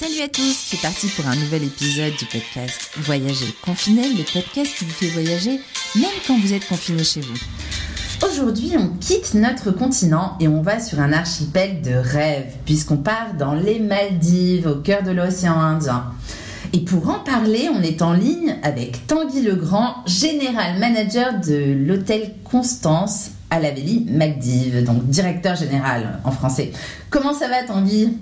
Salut 0.00 0.22
à 0.22 0.28
tous, 0.28 0.56
c'est 0.56 0.80
parti 0.80 1.08
pour 1.08 1.26
un 1.26 1.36
nouvel 1.36 1.62
épisode 1.62 2.14
du 2.16 2.24
podcast 2.24 2.90
Voyager 2.96 3.54
confiné, 3.60 4.08
le 4.08 4.24
podcast 4.32 4.74
qui 4.78 4.86
vous 4.86 4.90
fait 4.92 5.08
voyager 5.08 5.60
même 5.94 6.06
quand 6.26 6.40
vous 6.40 6.54
êtes 6.54 6.66
confiné 6.66 7.04
chez 7.04 7.20
vous. 7.20 7.34
Aujourd'hui, 8.26 8.72
on 8.78 8.96
quitte 8.96 9.34
notre 9.34 9.72
continent 9.72 10.38
et 10.40 10.48
on 10.48 10.62
va 10.62 10.80
sur 10.80 11.00
un 11.00 11.12
archipel 11.12 11.82
de 11.82 11.92
rêve, 11.92 12.46
puisqu'on 12.64 12.96
part 12.96 13.34
dans 13.38 13.52
les 13.52 13.78
Maldives, 13.78 14.66
au 14.68 14.76
cœur 14.76 15.02
de 15.02 15.10
l'océan 15.10 15.60
Indien. 15.60 16.06
Et 16.72 16.80
pour 16.80 17.10
en 17.10 17.18
parler, 17.18 17.68
on 17.70 17.82
est 17.82 18.00
en 18.00 18.14
ligne 18.14 18.56
avec 18.62 19.06
Tanguy 19.06 19.42
Legrand, 19.42 19.96
général 20.06 20.78
manager 20.78 21.38
de 21.40 21.74
l'hôtel 21.86 22.32
Constance 22.42 23.32
à 23.50 23.60
la 23.60 23.68
Maldives, 24.08 24.82
donc 24.82 25.06
directeur 25.08 25.56
général 25.56 26.20
en 26.24 26.30
français. 26.30 26.72
Comment 27.10 27.34
ça 27.34 27.48
va 27.48 27.64
Tanguy? 27.64 28.16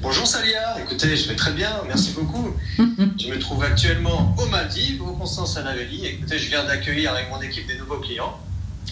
Bonjour 0.00 0.26
Salia, 0.26 0.80
écoutez, 0.80 1.16
je 1.16 1.28
vais 1.28 1.36
très 1.36 1.52
bien, 1.52 1.70
merci 1.86 2.12
beaucoup. 2.12 2.52
je 2.78 3.28
me 3.28 3.38
trouve 3.38 3.62
actuellement 3.62 4.34
aux 4.36 4.46
Maldives, 4.46 5.00
au 5.02 5.12
Constance 5.12 5.56
Vallée. 5.56 6.00
Écoutez, 6.04 6.36
je 6.36 6.48
viens 6.48 6.64
d'accueillir 6.64 7.12
avec 7.12 7.30
mon 7.30 7.40
équipe 7.40 7.68
des 7.68 7.76
nouveaux 7.76 7.98
clients. 7.98 8.36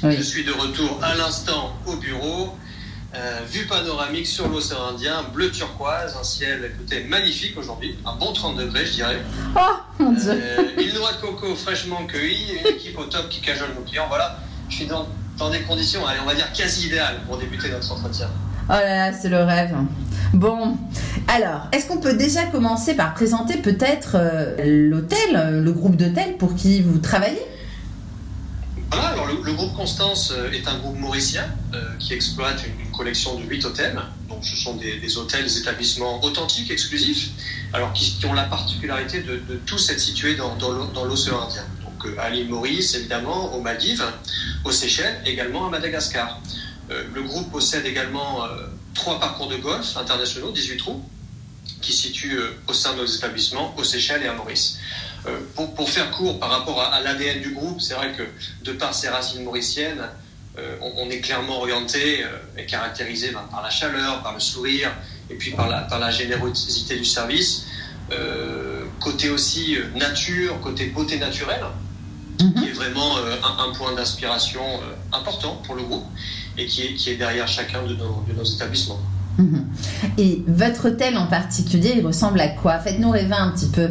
Je 0.01 0.23
suis 0.23 0.45
de 0.45 0.53
retour 0.53 1.01
à 1.03 1.17
l'instant 1.17 1.75
au 1.87 1.97
bureau. 1.97 2.55
Euh, 3.17 3.41
vue 3.51 3.67
panoramique 3.67 4.29
sur 4.29 4.47
l'océan 4.49 4.91
Indien, 4.93 5.25
bleu 5.35 5.51
turquoise, 5.51 6.17
un 6.17 6.23
ciel 6.23 6.71
écoutez, 6.73 7.03
magnifique 7.03 7.59
aujourd'hui, 7.59 7.97
un 8.07 8.15
bon 8.15 8.33
30 8.33 8.57
degrés 8.57 8.87
je 8.87 8.93
dirais. 8.93 9.21
Oh 9.57 9.61
mon 9.99 10.13
dieu 10.13 10.31
euh, 10.31 10.69
Une 10.79 10.95
noix 10.95 11.13
de 11.15 11.21
coco 11.21 11.57
fraîchement 11.57 12.07
cueillie, 12.07 12.61
une 12.61 12.77
équipe 12.77 12.97
au 12.97 13.07
top 13.07 13.29
qui 13.29 13.41
cajole 13.41 13.71
nos 13.77 13.83
clients. 13.83 14.07
Voilà, 14.07 14.39
je 14.69 14.77
suis 14.77 14.87
dans, 14.87 15.09
dans 15.37 15.51
des 15.51 15.63
conditions, 15.63 16.07
allez, 16.07 16.21
on 16.23 16.27
va 16.27 16.37
dire 16.37 16.53
quasi 16.53 16.87
idéales 16.87 17.19
pour 17.27 17.39
débuter 17.39 17.71
notre 17.71 17.91
entretien. 17.91 18.31
Oh 18.73 18.73
là 18.73 19.11
là, 19.11 19.13
c'est 19.13 19.29
le 19.29 19.43
rêve. 19.43 19.75
Bon, 20.33 20.77
alors, 21.27 21.67
est-ce 21.73 21.89
qu'on 21.89 21.99
peut 21.99 22.17
déjà 22.17 22.45
commencer 22.45 22.95
par 22.95 23.15
présenter 23.15 23.57
peut-être 23.57 24.13
euh, 24.15 24.55
l'hôtel, 24.89 25.61
le 25.61 25.73
groupe 25.73 25.97
d'hôtels 25.97 26.37
pour 26.37 26.55
qui 26.55 26.81
vous 26.81 26.99
travaillez? 26.99 27.43
Voilà, 28.93 29.09
alors 29.09 29.27
le, 29.27 29.53
groupe 29.53 29.75
Constance 29.75 30.33
euh, 30.37 30.53
est 30.53 30.69
un 30.69 30.79
groupe 30.79 30.99
mauricien 30.99 31.45
euh, 31.75 31.83
qui 31.99 32.13
exploite 32.13 32.65
une, 32.65 32.91
collection 32.93 33.39
de 33.39 33.45
8 33.45 33.65
hôtels. 33.65 33.99
Donc 34.29 34.45
ce 34.45 34.55
sont 34.57 34.77
des, 34.77 35.17
hôtels, 35.17 35.45
des 35.45 35.59
établissements 35.59 36.23
authentiques, 36.23 36.71
exclusifs, 36.71 37.31
alors 37.73 37.93
qui, 37.95 38.15
ont 38.27 38.35
la 38.35 38.45
particularité 38.45 39.23
de, 39.23 39.41
tous 39.65 39.91
être 39.91 39.99
situés 39.99 40.35
dans, 40.35 40.55
dans 40.57 41.05
l'océan 41.05 41.41
Indien. 41.41 41.65
Donc 41.83 42.07
euh, 42.07 42.21
à 42.21 42.31
l'île 42.31 42.49
Maurice, 42.49 42.95
évidemment, 42.95 43.55
aux 43.55 43.63
Maldives, 43.63 44.05
aux 44.65 44.73
Seychelles, 44.73 45.23
également 45.25 45.67
à 45.67 45.71
Madagascar. 45.71 46.41
Le 46.91 47.23
groupe 47.23 47.51
possède 47.53 47.87
également 47.87 48.47
trois 48.95 49.21
parcours 49.21 49.49
de 49.49 49.57
golf 49.57 49.97
internationaux, 49.97 50.51
18 50.51 50.77
trous, 50.77 51.05
qui 51.81 51.93
situent 51.93 52.41
au 52.69 52.73
sein 52.73 52.93
de 52.95 52.99
nos 52.99 53.07
établissements 53.07 53.75
aux 53.77 53.85
Seychelles 53.85 54.23
et 54.23 54.29
à 54.29 54.35
Maurice. 54.35 54.79
Euh, 55.27 55.39
pour, 55.55 55.91
faire 55.91 56.11
court 56.11 56.39
par 56.41 56.51
rapport 56.51 56.81
à, 56.81 57.01
l'ADN 57.01 57.41
du 57.41 57.51
groupe, 57.51 57.81
c'est 57.81 57.95
vrai 57.95 58.13
que 58.13 58.23
de 58.65 58.73
par 58.73 58.95
ses 58.95 59.09
racines 59.09 59.45
mauriciennes, 59.45 60.09
euh, 60.59 60.77
on, 60.81 61.11
est 61.11 61.21
clairement 61.21 61.59
orienté 61.59 62.25
euh, 62.25 62.29
et 62.57 62.65
caractérisé 62.65 63.31
ben, 63.31 63.47
par 63.51 63.63
la 63.63 63.71
chaleur, 63.71 64.23
par 64.23 64.33
le 64.33 64.41
sourire 64.41 64.91
et 65.29 65.35
puis 65.35 65.51
par 65.53 65.69
la, 65.69 66.11
générosité 66.11 66.97
du 66.97 67.05
service. 67.05 67.67
côté 68.99 69.31
aussi 69.31 69.79
nature, 69.95 70.61
côté 70.61 70.87
beauté 70.87 71.19
naturelle, 71.19 71.65
vraiment 72.81 73.17
un, 73.19 73.73
point 73.73 73.95
d'inspiration 73.95 74.63
important 75.13 75.61
pour 75.65 75.75
le 75.75 75.83
groupe 75.83 76.07
et 76.57 76.67
qui 76.67 76.83
est, 76.83 76.95
qui 76.95 77.11
est 77.11 77.17
derrière 77.17 77.47
chacun 77.47 77.83
de 77.83 77.95
nos, 77.95 78.25
de 78.27 78.33
nos 78.33 78.45
établissements. 78.45 79.01
Mhm. 79.39 79.67
Et 80.19 80.43
votre 80.47 80.89
hôtel 80.89 81.17
en 81.17 81.27
particulier, 81.27 81.95
il 81.97 82.07
ressemble 82.07 82.41
à 82.41 82.49
quoi? 82.49 82.79
Faites-nous 82.79 83.11
rêver 83.11 83.35
un 83.35 83.51
petit 83.51 83.69
peu. 83.69 83.91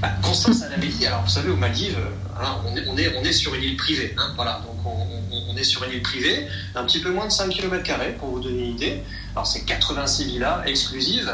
Bah, 0.00 0.08
Constance 0.22 0.64
dit, 0.78 1.06
alors 1.06 1.22
vous 1.22 1.30
savez, 1.30 1.50
aux 1.50 1.56
Maldives, 1.56 1.98
euh, 1.98 2.42
hein, 2.42 2.56
on, 2.66 2.76
est, 2.76 2.88
on, 2.88 2.96
est, 2.96 3.16
on, 3.18 3.22
est, 3.22 3.32
sur 3.32 3.54
une 3.54 3.62
île 3.62 3.76
privée. 3.76 4.14
Hein, 4.16 4.32
voilà, 4.34 4.62
donc 4.66 4.76
on, 4.84 5.56
est 5.56 5.64
sur 5.64 5.84
une 5.84 5.92
île 5.92 6.02
privée, 6.02 6.46
un 6.74 6.84
petit 6.84 7.00
peu 7.00 7.10
moins 7.10 7.26
de 7.26 7.32
5 7.32 7.50
km, 7.50 7.84
pour 8.18 8.30
vous 8.30 8.40
donner 8.40 8.62
une 8.62 8.74
idée. 8.74 9.02
Alors 9.34 9.46
c'est 9.46 9.64
86 9.64 10.24
villas 10.24 10.62
exclusives, 10.64 11.30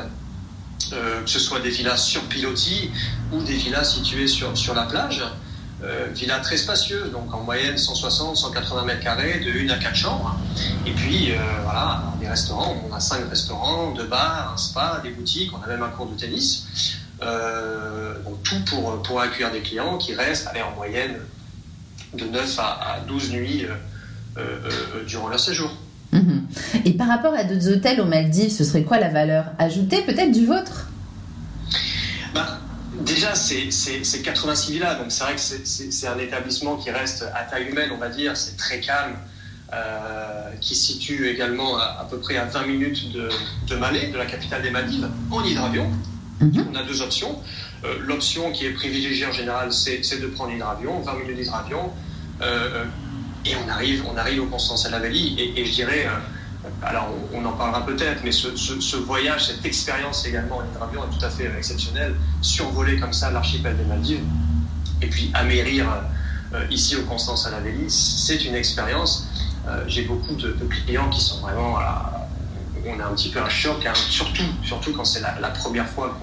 euh, 0.93 1.23
que 1.23 1.31
ce 1.31 1.38
soit 1.38 1.61
des 1.61 1.71
villas 1.71 1.97
sur 1.97 2.23
pilotis 2.23 2.91
ou 3.33 3.41
des 3.43 3.55
villas 3.55 3.84
situées 3.84 4.27
sur, 4.27 4.56
sur 4.59 4.75
la 4.75 4.83
plage. 4.83 5.23
Euh, 5.84 6.06
villas 6.14 6.41
très 6.41 6.56
spacieuses, 6.56 7.12
donc 7.12 7.34
en 7.34 7.42
moyenne 7.42 7.76
160, 7.76 8.34
180 8.34 8.84
mètres 8.84 9.00
carrés, 9.00 9.41
de 9.41 9.69
1 9.69 9.75
à 9.75 9.76
4 9.76 9.94
chambres. 9.94 10.34
Et 10.87 10.92
puis, 10.92 11.32
euh, 11.32 11.37
voilà, 11.64 12.03
des 12.19 12.26
restaurants, 12.26 12.76
on 12.88 12.94
a 12.94 13.00
5 13.00 13.28
restaurants, 13.28 13.92
2 13.92 14.04
bars, 14.04 14.53
un 14.54 14.56
spa, 14.56 15.00
des 15.03 15.10
boutiques, 15.10 15.50
on 15.53 15.62
a 15.62 15.66
même 15.66 15.82
un 15.82 15.91
cours 15.91 16.06
de 16.06 16.16
tennis. 16.16 16.66
Euh, 17.22 18.14
donc 18.25 18.42
tout 18.42 18.60
pour, 19.03 19.20
accueillir 19.20 19.53
des 19.53 19.60
clients 19.60 19.98
qui 19.98 20.14
restent 20.14 20.47
allez, 20.48 20.62
en 20.62 20.75
moyenne 20.76 21.16
de 22.14 22.25
9 22.25 22.58
à, 22.58 23.00
12 23.06 23.32
nuits 23.32 23.66
durant 25.06 25.28
leur 25.28 25.41
séjour. 25.41 25.70
Mhm. 26.12 26.47
Et 26.87 26.93
par 26.93 27.08
rapport 27.08 27.34
à 27.34 27.44
d'autres 27.44 27.70
hôtels 27.70 28.00
aux 28.00 28.06
Maldives, 28.06 28.50
ce 28.50 28.64
serait 28.64 28.84
quoi 28.84 28.98
la 28.98 29.08
valeur 29.08 29.47
ajoutée 29.58 30.03
peut-être 30.03 30.32
du 30.32 30.47
vôtre? 30.47 30.87
Déjà, 33.34 33.70
c'est 34.04 34.22
86 34.22 34.72
villas, 34.72 34.98
donc 34.98 35.06
c'est 35.09 35.25
vrai 35.25 35.34
que 35.34 35.41
c'est 35.41 36.06
un 36.06 36.19
établissement 36.19 36.76
qui 36.76 36.91
reste 36.91 37.25
à 37.34 37.42
taille 37.42 37.69
humaine, 37.69 37.91
on 37.92 37.98
va 37.98 38.09
dire, 38.09 38.37
c'est 38.37 38.56
très 38.56 38.81
calme, 38.81 39.16
qui 40.60 40.75
se 40.75 40.92
situe 40.92 41.28
également 41.28 41.76
à, 41.78 42.06
peu 42.09 42.19
près 42.19 42.37
à 42.37 42.44
20 42.44 42.66
minutes 42.66 43.12
de, 43.12 43.28
de 43.69 43.76
Malais, 43.76 44.09
de 44.09 44.16
la 44.19 44.26
capitale 44.26 44.62
des 44.62 44.70
Maldives, 44.70 45.09
en 45.31 45.44
hydravion. 45.44 45.91
Mhm. 46.41 46.66
On 46.72 46.75
a 46.76 46.82
deux 46.82 47.03
options. 47.03 47.41
Euh, 47.84 47.97
l'option 48.00 48.53
qui 48.53 48.66
est 48.66 48.72
privilégiée 48.72 49.26
en 49.26 49.32
général, 49.32 49.72
c'est 49.72 50.20
de 50.20 50.26
prendre 50.26 50.53
l'hydravion, 50.53 51.00
20 51.00 51.14
minutes 51.20 51.37
d'hydravion, 51.37 51.93
euh, 52.43 52.84
et 53.44 53.53
on 53.64 53.69
arrive, 53.69 54.04
on 54.12 54.16
arrive 54.16 54.43
au 54.43 54.47
Constance 54.47 54.87
à 54.87 54.91
la 54.91 55.04
Et, 55.06 55.53
et 55.56 55.64
je 55.64 55.72
dirais, 55.72 56.06
euh, 56.06 56.19
alors 56.82 57.09
on, 57.32 57.44
en 57.44 57.53
parlera 57.53 57.84
peut-être, 57.84 58.22
mais 58.25 58.32
ce, 58.32 58.97
voyage, 58.97 59.47
cette 59.47 59.65
expérience 59.65 60.27
également 60.27 60.59
en 60.59 60.65
hydravion 60.65 61.04
est 61.04 61.19
tout 61.19 61.25
à 61.25 61.31
fait 61.31 61.50
exceptionnelle. 61.56 62.15
Survoler 62.43 62.99
comme 62.99 63.12
ça 63.12 63.31
l'archipel 63.31 63.77
des 63.77 63.84
Maldives, 63.84 64.25
et 65.03 65.06
puis 65.06 65.31
amérir 65.34 65.87
ici 66.71 66.97
au 66.97 67.03
Constance 67.03 67.47
à 67.47 67.50
la 67.50 67.59
c'est 67.88 68.44
une 68.44 68.55
expérience. 68.55 69.28
J'ai 69.87 70.03
beaucoup 70.03 70.34
de, 70.34 70.53
clients 70.69 71.10
qui 71.10 71.21
sont 71.21 71.41
vraiment 71.41 71.78
on 72.88 73.00
a 73.00 73.05
un 73.05 73.15
petit 73.15 73.31
peu 73.31 73.41
un 73.41 73.49
choc, 73.49 73.84
hein, 73.84 73.93
surtout, 73.94 74.44
surtout 74.62 74.93
quand 74.93 75.05
c'est 75.05 75.21
la, 75.21 75.49
première 75.49 75.88
fois 75.88 76.19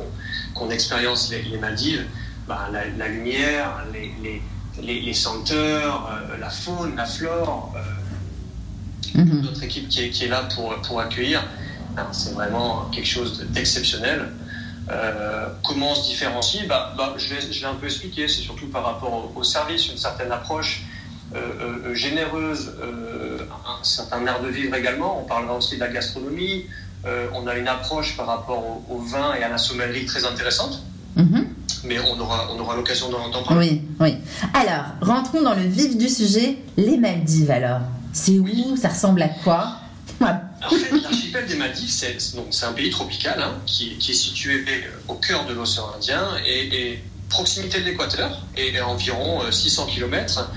qu'on 0.53 0.69
expérience 0.69 1.31
les, 1.31 1.57
Maldives, 1.57 2.05
bah, 2.47 2.69
la, 2.71 3.07
lumière, 3.07 3.85
les, 4.81 5.13
senteurs, 5.13 6.09
euh, 6.11 6.37
la 6.37 6.49
faune, 6.49 6.95
la 6.95 7.05
flore, 7.05 7.73
euh, 7.75 7.79
mhm. 9.15 9.41
notre 9.41 9.63
équipe 9.63 9.89
qui 9.89 10.03
est, 10.03 10.09
qui 10.09 10.25
est, 10.25 10.27
là 10.27 10.47
pour, 10.55 10.75
pour 10.81 10.99
accueillir, 10.99 11.43
ben, 11.95 12.07
c'est 12.11 12.33
vraiment 12.33 12.89
quelque 12.91 13.07
chose 13.07 13.45
d'exceptionnel. 13.49 14.31
Euh, 14.89 15.47
comment 15.63 15.91
on 15.91 15.95
se 15.95 16.09
différencie? 16.09 16.67
Bah, 16.67 16.93
bah, 16.97 17.13
je, 17.17 17.33
vais, 17.33 17.41
je, 17.41 17.61
vais, 17.61 17.67
un 17.67 17.75
peu 17.75 17.85
expliquer, 17.85 18.27
c'est 18.27 18.41
surtout 18.41 18.67
par 18.67 18.83
rapport 18.83 19.31
au, 19.35 19.43
service, 19.43 19.89
une 19.89 19.97
certaine 19.97 20.31
approche 20.31 20.83
généreuse, 21.93 22.73
un 22.83 23.83
certain 23.83 24.23
air 24.27 24.39
de 24.41 24.49
vivre 24.49 24.75
également. 24.75 25.19
On 25.19 25.25
parlera 25.25 25.55
aussi 25.57 25.75
de 25.75 25.79
la 25.79 25.87
gastronomie. 25.87 26.65
Euh, 27.05 27.27
on 27.33 27.47
a 27.47 27.55
une 27.57 27.67
approche 27.67 28.15
par 28.15 28.27
rapport 28.27 28.81
au, 28.89 28.97
vin 28.99 29.33
et 29.35 29.43
à 29.43 29.49
la 29.49 29.57
sommellerie 29.57 30.05
très 30.05 30.25
intéressante. 30.25 30.83
Mhm. 31.15 31.47
Mais 31.85 31.97
on 31.99 32.17
aura, 32.19 32.49
on 32.55 32.59
aura 32.59 32.75
l'occasion 32.75 33.09
d'en 33.09 33.43
parler. 33.43 33.81
Oui, 33.99 34.15
oui. 34.15 34.17
Alors, 34.53 34.85
rentrons 35.01 35.41
dans 35.41 35.53
le 35.53 35.63
vif 35.63 35.97
du 35.97 36.07
sujet. 36.07 36.59
Les 36.77 36.97
Maldives, 36.97 37.51
alors. 37.51 37.81
C'est 38.13 38.37
où 38.37 38.77
Ça 38.77 38.89
ressemble 38.89 39.21
à 39.23 39.29
quoi? 39.29 39.79
En 40.65 40.69
fait, 40.69 41.01
l'archipel 41.01 41.45
des 41.45 41.55
Maldives, 41.55 41.89
c'est 41.89 42.65
un 42.65 42.71
pays 42.71 42.89
tropical 42.89 43.41
hein, 43.41 43.55
qui, 43.65 43.97
est 43.97 44.13
situé 44.13 44.63
au 45.09 45.15
cœur 45.15 45.45
de 45.45 45.53
l'océan 45.53 45.91
Indien 45.97 46.23
et, 46.45 46.99
proximité 47.27 47.81
de 47.81 47.85
l'équateur 47.85 48.45
et, 48.55 48.79
environ 48.79 49.41
600 49.51 49.83
euh, 49.83 49.91
km 49.91 50.49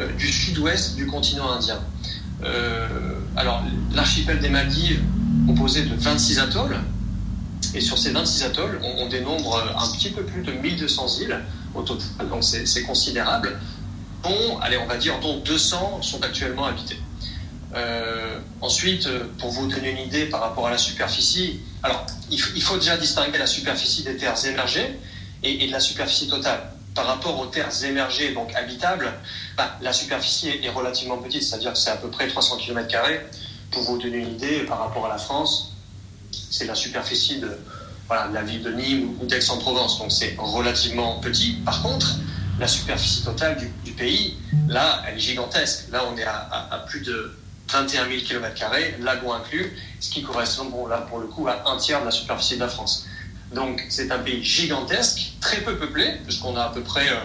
euh, 0.00 0.12
du 0.16 0.30
sud-ouest 0.30 0.96
du 0.96 1.06
continent 1.06 1.50
indien. 1.50 1.80
Euh, 2.42 2.88
alors, 3.36 3.62
l'archipel 3.94 4.40
des 4.40 4.48
Maldives, 4.48 5.00
composé 5.46 5.84
de 5.84 5.94
26 5.94 6.40
atolls, 6.40 6.76
et 7.74 7.80
sur 7.80 7.96
ces 7.96 8.10
26 8.10 8.42
atolls, 8.42 8.80
on, 8.82 9.08
dénombre 9.08 9.64
un 9.78 9.96
petit 9.96 10.10
peu 10.10 10.24
plus 10.24 10.42
de 10.42 10.52
1200 10.52 11.20
îles 11.22 11.40
au 11.74 11.82
total, 11.82 12.28
donc 12.28 12.44
c'est 12.44 12.82
considérable, 12.82 13.58
dont, 14.24 14.58
allez, 14.60 14.78
on 14.78 14.86
va 14.86 14.96
dire, 14.96 15.20
dont 15.20 15.38
200 15.38 16.02
sont 16.02 16.22
actuellement 16.22 16.66
habitées. 16.66 16.98
Euh, 17.74 18.38
ensuite, 18.60 19.08
pour 19.38 19.50
vous 19.50 19.66
donner 19.66 19.90
une 19.90 19.98
idée 19.98 20.26
par 20.26 20.40
rapport 20.40 20.66
à 20.66 20.70
la 20.70 20.78
superficie, 20.78 21.60
alors 21.82 22.06
il, 22.30 22.62
faut 22.62 22.76
déjà 22.76 22.96
distinguer 22.96 23.38
la 23.38 23.46
superficie 23.46 24.02
des 24.02 24.16
terres 24.16 24.44
émergées 24.46 24.98
et 25.42 25.66
de 25.66 25.72
la 25.72 25.80
superficie 25.80 26.28
totale 26.28 26.60
par 26.94 27.06
rapport 27.06 27.38
aux 27.40 27.46
terres 27.46 27.84
émergées, 27.84 28.32
donc 28.32 28.54
habitables, 28.54 29.12
bah, 29.56 29.76
la 29.82 29.92
superficie 29.92 30.48
est, 30.48 30.70
relativement 30.70 31.18
petite, 31.18 31.42
c'est-à-dire 31.42 31.72
que 31.72 31.78
c'est 31.78 31.90
à 31.90 31.96
peu 31.96 32.08
près 32.08 32.28
300 32.28 32.56
km. 32.58 32.96
Pour 33.70 33.82
vous 33.82 33.98
donner 33.98 34.18
une 34.18 34.34
idée, 34.34 34.60
par 34.60 34.78
rapport 34.78 35.06
à 35.06 35.08
la 35.08 35.18
France, 35.18 35.72
c'est 36.30 36.66
la 36.66 36.76
superficie 36.76 37.40
de, 37.40 37.50
voilà, 38.06 38.28
la 38.28 38.42
ville 38.42 38.62
de 38.62 38.72
Nîmes 38.72 39.16
ou 39.20 39.26
d'Aix-en-Provence. 39.26 39.98
Donc 39.98 40.12
c'est 40.12 40.36
relativement 40.38 41.18
petit. 41.18 41.54
Par 41.64 41.82
contre, 41.82 42.16
la 42.60 42.68
superficie 42.68 43.24
totale 43.24 43.56
du, 43.83 43.83
pays, 43.96 44.36
là, 44.68 45.02
elle 45.06 45.16
est 45.16 45.20
gigantesque. 45.20 45.86
Là, 45.90 46.04
on 46.10 46.16
est 46.16 46.24
à, 46.24 46.84
plus 46.88 47.00
de 47.00 47.36
21 47.72 48.08
000 48.08 48.20
km, 48.24 48.54
lagon 49.00 49.32
inclus, 49.32 49.72
ce 50.00 50.10
qui 50.10 50.22
correspond, 50.22 50.66
bon, 50.66 50.86
là, 50.86 50.98
pour 51.08 51.18
le 51.18 51.26
coup, 51.26 51.48
à 51.48 51.70
un 51.70 51.76
tiers 51.76 52.00
de 52.00 52.06
la 52.06 52.10
superficie 52.10 52.56
de 52.56 52.60
la 52.60 52.68
France. 52.68 53.06
Donc, 53.52 53.84
c'est 53.88 54.10
un 54.10 54.18
pays 54.18 54.42
gigantesque, 54.42 55.32
très 55.40 55.60
peu 55.62 55.76
peuplé, 55.76 56.16
puisqu'on 56.24 56.56
a 56.56 56.64
à 56.64 56.68
peu 56.70 56.82
près, 56.82 57.08
euh, 57.08 57.20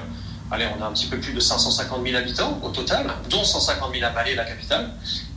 allez, 0.52 0.68
on 0.78 0.84
a 0.84 0.88
un 0.88 0.94
petit 0.94 1.08
peu 1.08 1.18
plus 1.18 1.34
de 1.34 1.40
550 1.40 2.04
000 2.04 2.16
habitants 2.16 2.60
au 2.64 2.70
total, 2.70 3.08
dont 3.30 3.44
150 3.44 3.94
000 3.94 4.06
à 4.06 4.10
Paris, 4.10 4.36
la 4.36 4.46
capitale, 4.46 4.92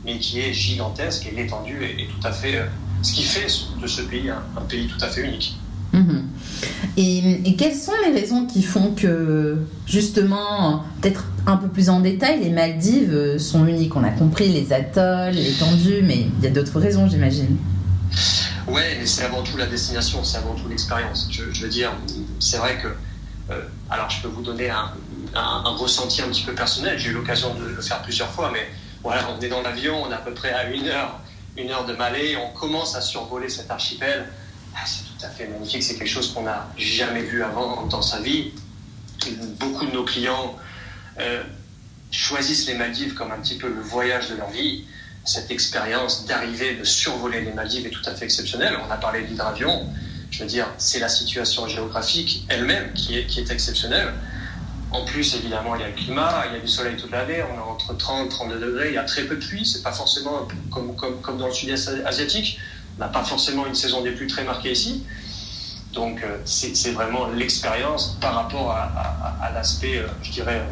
mais 0.05 0.19
qui 0.19 0.39
est 0.39 0.53
gigantesque 0.53 1.25
et 1.25 1.31
l'étendue 1.31 1.83
est, 1.83 2.07
tout 2.07 2.27
à 2.27 2.31
fait, 2.31 2.55
euh, 2.55 2.65
ce 3.01 3.13
qui 3.13 3.23
fait 3.23 3.47
de 3.81 3.87
ce 3.87 4.01
pays 4.01 4.29
un 4.29 4.61
pays 4.69 4.87
tout 4.87 5.03
à 5.03 5.09
fait 5.09 5.21
unique. 5.21 5.55
Mhm. 5.93 6.23
Et, 6.97 7.55
quelles 7.57 7.75
sont 7.75 7.93
les 8.05 8.19
raisons 8.19 8.45
qui 8.45 8.63
font 8.63 8.93
que, 8.95 9.57
justement, 9.85 10.83
peut-être 11.01 11.25
un 11.45 11.57
peu 11.57 11.67
plus 11.67 11.89
en 11.89 11.99
détail, 11.99 12.43
les 12.43 12.49
Maldives 12.49 13.37
sont 13.37 13.65
uniques? 13.65 13.95
On 13.95 14.03
a 14.03 14.09
compris 14.09 14.49
les 14.49 14.73
atolls, 14.73 15.35
l'étendue, 15.35 16.01
mais 16.03 16.27
il 16.37 16.43
y 16.43 16.47
a 16.47 16.49
d'autres 16.49 16.79
raisons, 16.79 17.07
j'imagine. 17.07 17.57
Ouais, 18.67 18.97
mais 18.99 19.05
c'est 19.05 19.23
avant 19.23 19.43
tout 19.43 19.57
la 19.57 19.65
destination, 19.65 20.23
c'est 20.23 20.37
avant 20.37 20.55
tout 20.55 20.67
l'expérience. 20.69 21.27
Je, 21.31 21.43
veux 21.43 21.69
dire, 21.69 21.91
c'est 22.39 22.57
vrai 22.57 22.77
que. 22.81 22.87
Euh, 23.51 23.61
alors, 23.89 24.09
je 24.09 24.21
peux 24.21 24.29
vous 24.29 24.41
donner 24.41 24.69
un, 24.69 24.89
ressenti 25.77 26.21
un 26.21 26.27
petit 26.27 26.43
peu 26.43 26.53
personnel. 26.53 26.97
J'ai 26.97 27.09
eu 27.09 27.13
l'occasion 27.13 27.53
de 27.55 27.65
le 27.65 27.81
faire 27.81 28.01
plusieurs 28.01 28.29
fois, 28.29 28.51
mais 28.51 28.67
voilà, 29.03 29.27
on 29.37 29.41
est 29.41 29.49
dans 29.49 29.61
l'avion, 29.61 30.03
on 30.03 30.11
est 30.11 30.15
à 30.15 30.19
peu 30.19 30.33
près 30.33 30.51
à 30.51 30.69
une 30.69 30.87
heure, 30.87 31.19
une 31.57 31.69
heure 31.71 31.85
de 31.85 31.93
Malais, 31.93 32.37
on 32.37 32.57
commence 32.57 32.95
à 32.95 33.01
survoler 33.01 33.49
cet 33.49 33.69
archipel. 33.69 34.27
Ah, 34.75 34.85
ça 35.17 35.29
fait 35.29 35.47
magnifique. 35.47 35.83
C'est 35.83 35.95
quelque 35.95 36.09
chose 36.09 36.33
qu'on 36.33 36.43
n'a 36.43 36.67
jamais 36.77 37.21
vu 37.21 37.43
avant 37.43 37.85
dans 37.87 38.01
sa 38.01 38.19
vie. 38.19 38.51
Beaucoup 39.59 39.85
de 39.85 39.91
nos 39.91 40.03
clients 40.03 40.57
euh, 41.19 41.43
choisissent 42.11 42.67
les 42.67 42.75
Maldives 42.75 43.13
comme 43.13 43.31
un 43.31 43.39
petit 43.39 43.57
peu 43.57 43.67
le 43.67 43.81
voyage 43.81 44.29
de 44.29 44.35
leur 44.35 44.49
vie. 44.49 44.85
Cette 45.25 45.51
expérience 45.51 46.25
d'arriver, 46.25 46.75
de 46.75 46.83
survoler 46.83 47.41
les 47.41 47.53
Maldives 47.53 47.87
est 47.87 47.91
tout 47.91 48.01
à 48.05 48.13
fait 48.13 48.25
exceptionnelle. 48.25 48.77
On 48.85 48.91
a 48.91 48.97
parlé 48.97 49.21
de 49.21 49.27
l'hydravion. 49.27 49.87
Je 50.29 50.39
veux 50.39 50.49
dire, 50.49 50.67
c'est 50.77 50.99
la 50.99 51.09
situation 51.09 51.67
géographique 51.67 52.45
elle-même 52.49 52.91
qui 52.93 53.17
est, 53.17 53.51
exceptionnelle. 53.51 54.13
En 54.91 55.05
plus, 55.05 55.35
évidemment, 55.35 55.75
il 55.75 55.81
y 55.81 55.83
a 55.83 55.87
le 55.87 55.93
climat, 55.93 56.45
il 56.49 56.55
y 56.55 56.57
a 56.57 56.59
du 56.59 56.67
soleil 56.67 56.97
toute 56.97 57.11
l'année, 57.11 57.43
on 57.43 57.55
est 57.55 57.61
entre 57.61 57.95
30 57.95 58.25
et 58.25 58.29
32 58.29 58.59
degrés, 58.59 58.89
il 58.89 58.93
y 58.95 58.97
a 58.97 59.03
très 59.03 59.23
peu 59.23 59.35
de 59.35 59.45
pluie, 59.45 59.65
c'est 59.65 59.81
pas 59.81 59.91
forcément 59.91 60.47
comme, 60.71 60.95
comme 60.95 61.37
dans 61.37 61.47
le 61.47 61.53
sud-est 61.53 61.89
asiatique. 62.05 62.59
N'a 62.99 63.07
pas 63.07 63.23
forcément 63.23 63.65
une 63.65 63.75
saison 63.75 64.01
des 64.01 64.11
pluies 64.11 64.27
très 64.27 64.43
marquée 64.43 64.71
ici. 64.71 65.03
Donc 65.93 66.23
euh, 66.23 66.37
c'est 66.45 66.91
vraiment 66.91 67.27
l'expérience 67.29 68.17
par 68.19 68.35
rapport 68.35 68.71
à, 68.71 69.51
l'aspect, 69.53 69.97
euh, 69.97 70.07
je 70.23 70.31
dirais, 70.31 70.63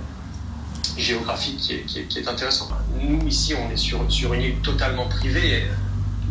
géographique 0.98 1.58
qui 1.58 1.74
est, 1.74 2.08
qui, 2.08 2.20
est, 2.20 2.28
intéressant. 2.28 2.70
Nous, 3.00 3.26
ici, 3.28 3.54
on 3.56 3.72
est 3.72 3.78
sur, 3.78 4.12
sur 4.12 4.34
une 4.34 4.42
île 4.42 4.56
totalement 4.62 5.08
privée. 5.08 5.68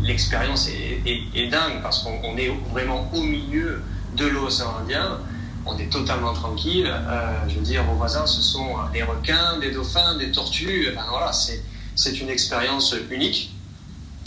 L'expérience 0.02 0.68
est, 0.68 1.46
dingue 1.50 1.82
parce 1.82 2.02
qu'on 2.02 2.36
est 2.36 2.50
vraiment 2.72 3.10
au 3.12 3.22
milieu 3.22 3.82
de 4.16 4.26
l'océan 4.26 4.76
Indien. 4.82 5.18
On 5.66 5.76
est 5.78 5.90
totalement 5.90 6.32
tranquille. 6.32 6.90
Euh, 6.90 7.32
je 7.48 7.56
veux 7.56 7.64
dire, 7.64 7.84
vos 7.84 7.94
voisins, 7.94 8.26
ce 8.26 8.42
sont 8.42 8.76
des 8.92 9.02
requins, 9.02 9.58
des 9.60 9.70
dauphins, 9.70 10.16
des 10.16 10.32
tortues. 10.32 10.88
voilà, 11.10 11.32
c'est 11.32 12.20
une 12.20 12.30
expérience 12.30 12.94
unique. 13.10 13.54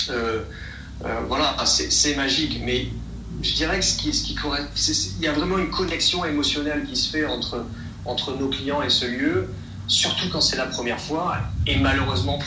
Euh, 0.10 0.44
voilà, 1.28 1.56
c'est 1.66 2.16
magique, 2.16 2.62
mais 2.64 2.88
je 3.42 3.54
dirais 3.54 3.80
que 3.80 3.86
ce 3.86 3.98
qui, 3.98 4.14
ce 4.14 4.24
qui 4.24 4.38
il 5.20 5.26
y 5.26 5.28
a 5.28 5.34
vraiment 5.34 5.58
une 5.58 5.70
connexion 5.70 6.24
émotionnelle 6.26 6.86
qui 6.86 6.96
se 6.96 7.10
fait 7.10 7.26
entre, 7.26 7.66
entre 8.06 8.36
nos 8.38 8.48
clients 8.48 8.82
et 8.82 8.90
ce 8.90 9.06
lieu, 9.06 9.50
surtout 9.88 10.30
quand 10.32 10.42
c'est 10.42 10.56
la 10.56 10.68
première 10.68 11.00
fois, 11.00 11.38
et 11.68 11.78
malheureusement 11.78 12.40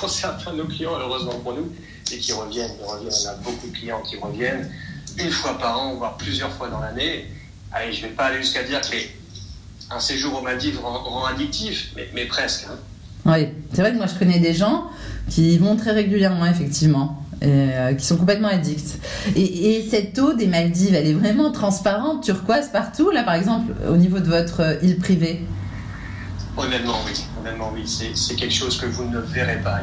pour, 0.00 0.10
certains 0.10 0.52
de 0.52 0.58
nos 0.58 0.66
clients, 0.66 0.98
heureusement 0.98 1.38
pour 1.42 1.54
nous, 1.54 1.72
et 2.12 2.18
qui 2.18 2.32
reviennent, 2.32 2.72
reviennent, 2.86 3.12
on 3.24 3.28
a 3.28 3.34
beaucoup 3.36 3.66
de 3.66 3.76
clients 3.76 4.02
qui 4.02 4.16
reviennent 4.16 4.70
une 5.18 5.30
fois 5.30 5.58
par 5.58 5.80
an, 5.80 5.94
voire 5.94 6.16
plusieurs 6.16 6.52
fois 6.52 6.68
dans 6.68 6.80
l'année. 6.80 7.26
Allez, 7.72 7.92
je 7.92 8.02
ne 8.02 8.08
vais 8.08 8.14
pas 8.14 8.26
aller 8.26 8.42
jusqu'à 8.42 8.62
dire 8.62 8.80
que 8.80 8.96
un 9.90 10.00
séjour 10.00 10.38
au 10.38 10.42
Maldives 10.42 10.80
rend, 10.80 11.24
addictif, 11.24 11.94
mais, 12.14 12.26
presque. 12.26 12.66
Hein. 12.68 12.76
Oui, 13.24 13.48
c'est 13.72 13.80
vrai 13.80 13.92
que 13.92 13.96
moi 13.96 14.06
je 14.06 14.18
connais 14.18 14.38
des 14.38 14.54
gens 14.54 14.90
qui 15.30 15.58
vont 15.58 15.76
très 15.76 15.92
régulièrement, 15.92 16.46
effectivement. 16.46 17.25
Euh, 17.42 17.92
qui 17.92 18.04
sont 18.06 18.16
complètement 18.16 18.48
addicts. 18.48 18.98
Et, 19.36 19.86
cette 19.90 20.18
eau 20.18 20.32
des 20.32 20.46
Maldives, 20.46 20.94
elle 20.94 21.06
est 21.06 21.12
vraiment 21.12 21.52
transparente, 21.52 22.24
turquoise 22.24 22.70
partout, 22.70 23.10
là 23.10 23.24
par 23.24 23.34
exemple, 23.34 23.74
au 23.86 23.96
niveau 23.98 24.20
de 24.20 24.26
votre 24.26 24.60
euh, 24.60 24.76
île 24.82 24.96
privée? 24.96 25.44
Honnêtement, 26.56 26.96
oui. 27.06 27.12
Honnêtement, 27.38 27.70
oui. 27.74 27.84
C'est 27.86 28.34
quelque 28.36 28.54
chose 28.54 28.80
que 28.80 28.86
vous 28.86 29.04
ne 29.10 29.18
verrez 29.18 29.58
pas 29.58 29.80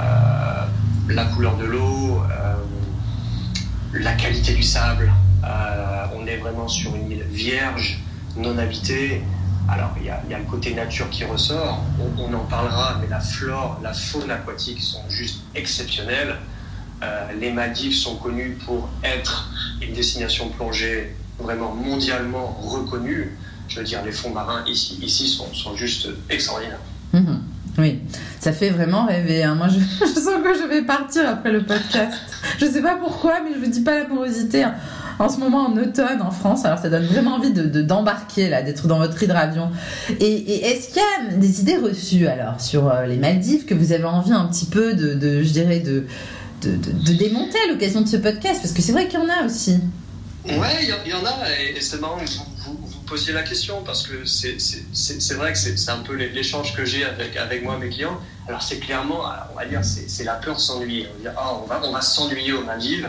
euh, 0.00 1.14
la 1.14 1.24
couleur 1.26 1.56
de 1.56 1.64
l'eau, 1.64 2.22
la 3.94 4.12
qualité 4.14 4.54
du 4.54 4.64
sable. 4.64 5.12
on 5.44 6.26
est 6.26 6.38
vraiment 6.38 6.66
sur 6.66 6.96
une 6.96 7.08
île 7.12 7.24
vierge, 7.30 8.00
non 8.36 8.58
habitée. 8.58 9.22
Alors, 9.68 9.90
il 10.00 10.06
y, 10.06 10.10
a, 10.10 10.38
le 10.38 10.44
côté 10.50 10.74
nature 10.74 11.08
qui 11.10 11.24
ressort, 11.24 11.84
on, 12.00 12.20
on, 12.20 12.34
en 12.34 12.44
parlera, 12.46 12.98
mais 13.00 13.06
la 13.06 13.20
flore, 13.20 13.78
la 13.80 13.92
faune 13.92 14.30
aquatique 14.30 14.82
sont 14.82 15.08
juste 15.08 15.42
exceptionnelles. 15.54 16.36
Euh, 17.02 17.26
les 17.38 17.52
Maldives 17.52 17.94
sont 17.94 18.16
connues 18.16 18.56
pour 18.64 18.88
être 19.04 19.50
une 19.82 19.94
destination 19.94 20.48
plongée 20.48 21.14
vraiment 21.38 21.74
mondialement 21.74 22.58
reconnue. 22.62 23.36
Je 23.68 23.80
veux 23.80 23.84
dire, 23.84 24.02
les 24.04 24.12
fonds 24.12 24.30
marins 24.30 24.64
ici, 24.66 25.28
sont, 25.28 25.76
juste 25.76 26.08
extraordinaires. 26.30 26.80
Mhm. 27.12 27.40
oui, 27.78 28.00
ça 28.40 28.52
fait 28.52 28.70
vraiment 28.70 29.06
rêver. 29.06 29.42
Hein. 29.42 29.54
Moi, 29.54 29.68
je, 29.68 29.78
sens 30.06 30.42
que 30.42 30.54
je 30.54 30.66
vais 30.68 30.82
partir 30.82 31.28
après 31.28 31.52
le 31.52 31.64
podcast. 31.64 32.14
Je 32.58 32.64
ne 32.64 32.70
sais 32.70 32.82
pas 32.82 32.96
pourquoi, 32.96 33.40
mais 33.44 33.50
je 33.54 33.66
ne 33.66 33.70
dis 33.70 33.82
pas 33.82 33.98
la 33.98 34.08
morosité. 34.08 34.62
Hein. 34.62 34.74
En 35.18 35.28
ce 35.30 35.38
moment, 35.38 35.66
en 35.66 35.76
automne, 35.76 36.20
en 36.20 36.30
France, 36.30 36.66
alors 36.66 36.78
ça 36.78 36.90
donne 36.90 37.06
vraiment 37.06 37.36
envie 37.36 37.52
de 37.52 37.80
d'embarquer 37.80 38.50
là, 38.50 38.62
d'être 38.62 38.86
dans 38.86 38.98
votre 38.98 39.22
hydravion. 39.22 39.70
Et, 40.20 40.66
est-ce 40.66 40.88
qu'il 40.88 40.98
y 40.98 41.34
a 41.34 41.36
des 41.36 41.60
idées 41.60 41.78
reçues 41.78 42.26
alors 42.26 42.60
sur 42.60 42.90
euh, 42.90 43.06
les 43.06 43.16
Maldives 43.16 43.64
que 43.64 43.74
vous 43.74 43.92
avez 43.92 44.04
envie 44.04 44.32
un 44.32 44.44
petit 44.44 44.66
peu 44.66 44.92
de 44.92 45.42
je 45.42 45.52
dirais, 45.52 45.80
de 45.80 46.04
de, 46.62 47.12
démonter 47.12 47.58
à 47.66 47.72
l'occasion 47.72 48.00
de 48.00 48.08
ce 48.08 48.16
podcast 48.16 48.60
Parce 48.62 48.72
que 48.72 48.82
c'est 48.82 48.92
vrai 48.92 49.08
qu'il 49.08 49.18
y 49.18 49.22
en 49.22 49.28
a 49.28 49.44
aussi. 49.44 49.78
Ouais, 50.46 50.54
il 50.82 51.10
y, 51.10 51.14
en 51.14 51.24
a, 51.24 51.50
et, 51.60 51.80
c'est 51.80 52.00
marrant 52.00 52.18
que 52.18 52.30
vous, 52.64 52.78
vous, 52.80 53.00
posiez 53.00 53.32
la 53.32 53.42
question, 53.42 53.82
parce 53.84 54.06
que 54.06 54.24
c'est 54.24 55.34
vrai 55.34 55.52
que 55.52 55.58
c'est 55.58 55.90
un 55.90 55.98
peu 55.98 56.14
l'échange 56.14 56.74
que 56.74 56.84
j'ai 56.84 57.04
avec, 57.04 57.36
avec 57.36 57.64
moi, 57.64 57.78
mes 57.78 57.88
clients. 57.88 58.20
Alors 58.48 58.62
c'est 58.62 58.78
clairement, 58.78 59.22
on 59.52 59.56
va 59.56 59.66
dire, 59.66 59.80
c'est 59.82 60.22
la 60.22 60.34
peur 60.34 60.60
s'ennuyer. 60.60 61.08
On, 61.24 61.28
ah, 61.36 61.60
on 61.62 61.66
va, 61.66 61.80
on 61.84 61.92
va 61.92 62.00
s'ennuyer 62.00 62.52
Maldives, 62.64 63.08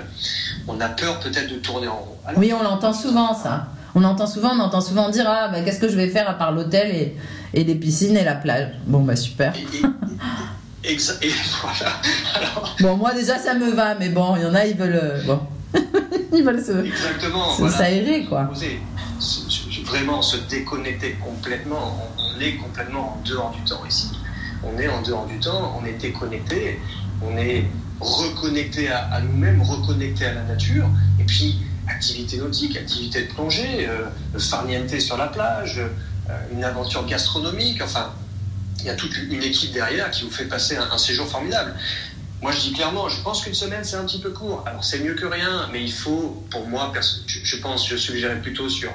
on 0.68 0.80
a 0.82 0.90
peur 0.90 1.20
peut-être 1.20 1.54
de 1.54 1.60
tourner 1.60 1.88
en 1.88 1.98
rond. 1.98 2.18
oui, 2.38 2.52
on 2.54 2.64
l'entend 2.64 2.94
souvent 2.94 3.36
ça. 3.36 3.68
On 3.94 4.04
entend 4.04 4.28
souvent, 4.28 4.52
on 4.56 4.60
entend 4.60 4.82
souvent 4.82 5.10
dire 5.10 5.26
ah 5.28 5.50
bah, 5.50 5.62
qu'est-ce 5.62 5.80
que 5.80 5.90
je 5.90 5.96
vais 5.96 6.10
faire 6.10 6.30
à 6.30 6.34
part 6.34 6.52
l'hôtel 6.52 6.90
et, 6.90 7.16
et 7.54 7.64
les 7.64 7.76
piscines 7.76 8.18
et 8.18 8.24
la 8.24 8.36
plage? 8.36 8.70
Bon 8.86 9.02
bah 9.02 9.16
super. 9.16 9.56
Et 9.56 9.66
voilà. 11.62 12.02
Bon, 12.80 12.98
moi 12.98 13.14
déjà 13.14 13.38
ça 13.38 13.54
me 13.54 13.72
va, 13.72 13.96
mais 13.96 14.10
bon, 14.10 14.36
il 14.36 14.44
y 14.44 14.46
en 14.46 14.56
a, 14.56 14.66
ils 14.66 14.78
veulent. 14.78 15.00
Euh, 15.02 15.22
bon. 15.24 15.40
ils 16.34 16.44
veulent 16.44 16.64
se. 16.64 16.86
Exactement. 16.86 17.70
S'aérer, 17.70 18.26
quoi. 18.26 18.50
Vraiment 19.86 20.22
se 20.22 20.38
déconnecter 20.50 21.18
complètement. 21.24 22.10
On 22.18 22.40
est 22.40 22.56
complètement 22.56 23.18
en 23.18 23.28
dehors 23.28 23.52
du 23.52 23.62
temps 23.62 23.84
ici. 23.88 24.12
On 24.64 24.78
est 24.78 24.88
en 24.88 25.02
dehors 25.02 25.26
du 25.26 25.40
temps, 25.40 25.80
on 25.82 25.86
est 25.86 25.94
déconnecté, 25.94 26.80
on 27.22 27.38
est 27.38 27.66
reconnecté 28.00 28.90
à, 28.90 29.22
nous-mêmes, 29.22 29.62
reconnecté 29.62 30.26
à 30.26 30.34
la 30.34 30.44
nature. 30.44 30.86
Et 31.20 31.24
puis, 31.24 31.60
activité 31.88 32.38
nautique, 32.38 32.76
activité 32.76 33.24
de 33.24 33.34
plongée, 33.34 33.88
euh, 33.88 34.08
farniente 34.40 35.00
sur 35.00 35.18
la 35.18 35.28
plage, 35.28 35.80
euh, 36.30 36.38
une 36.52 36.64
aventure 36.64 37.06
gastronomique, 37.06 37.82
enfin 37.82 38.12
il 38.80 38.86
y 38.86 38.90
a 38.90 38.96
toute 38.96 39.18
une 39.18 39.44
équipe 39.44 39.72
derrière 39.74 40.12
qui 40.12 40.24
vous 40.24 40.32
fait 40.32 40.46
passer 40.46 40.78
un, 40.78 40.98
séjour 40.98 41.28
formidable. 41.28 41.74
Moi, 42.42 42.52
je 42.52 42.60
dis 42.60 42.74
clairement, 42.74 43.10
je 43.10 43.20
pense 43.22 43.44
qu'une 43.44 43.56
semaine, 43.56 43.84
c'est 43.84 43.96
un 43.96 44.06
petit 44.06 44.20
peu 44.20 44.30
court. 44.30 44.64
Alors, 44.68 44.84
c'est 44.84 45.00
mieux 45.00 45.16
que 45.16 45.26
rien, 45.26 45.68
mais 45.72 45.84
il 45.84 45.92
faut, 45.92 46.44
pour 46.52 46.68
moi, 46.68 46.94
je 47.44 47.58
pense, 47.58 47.90
je 47.90 47.98
suggérerais 47.98 48.40
plutôt 48.42 48.70
sur 48.70 48.92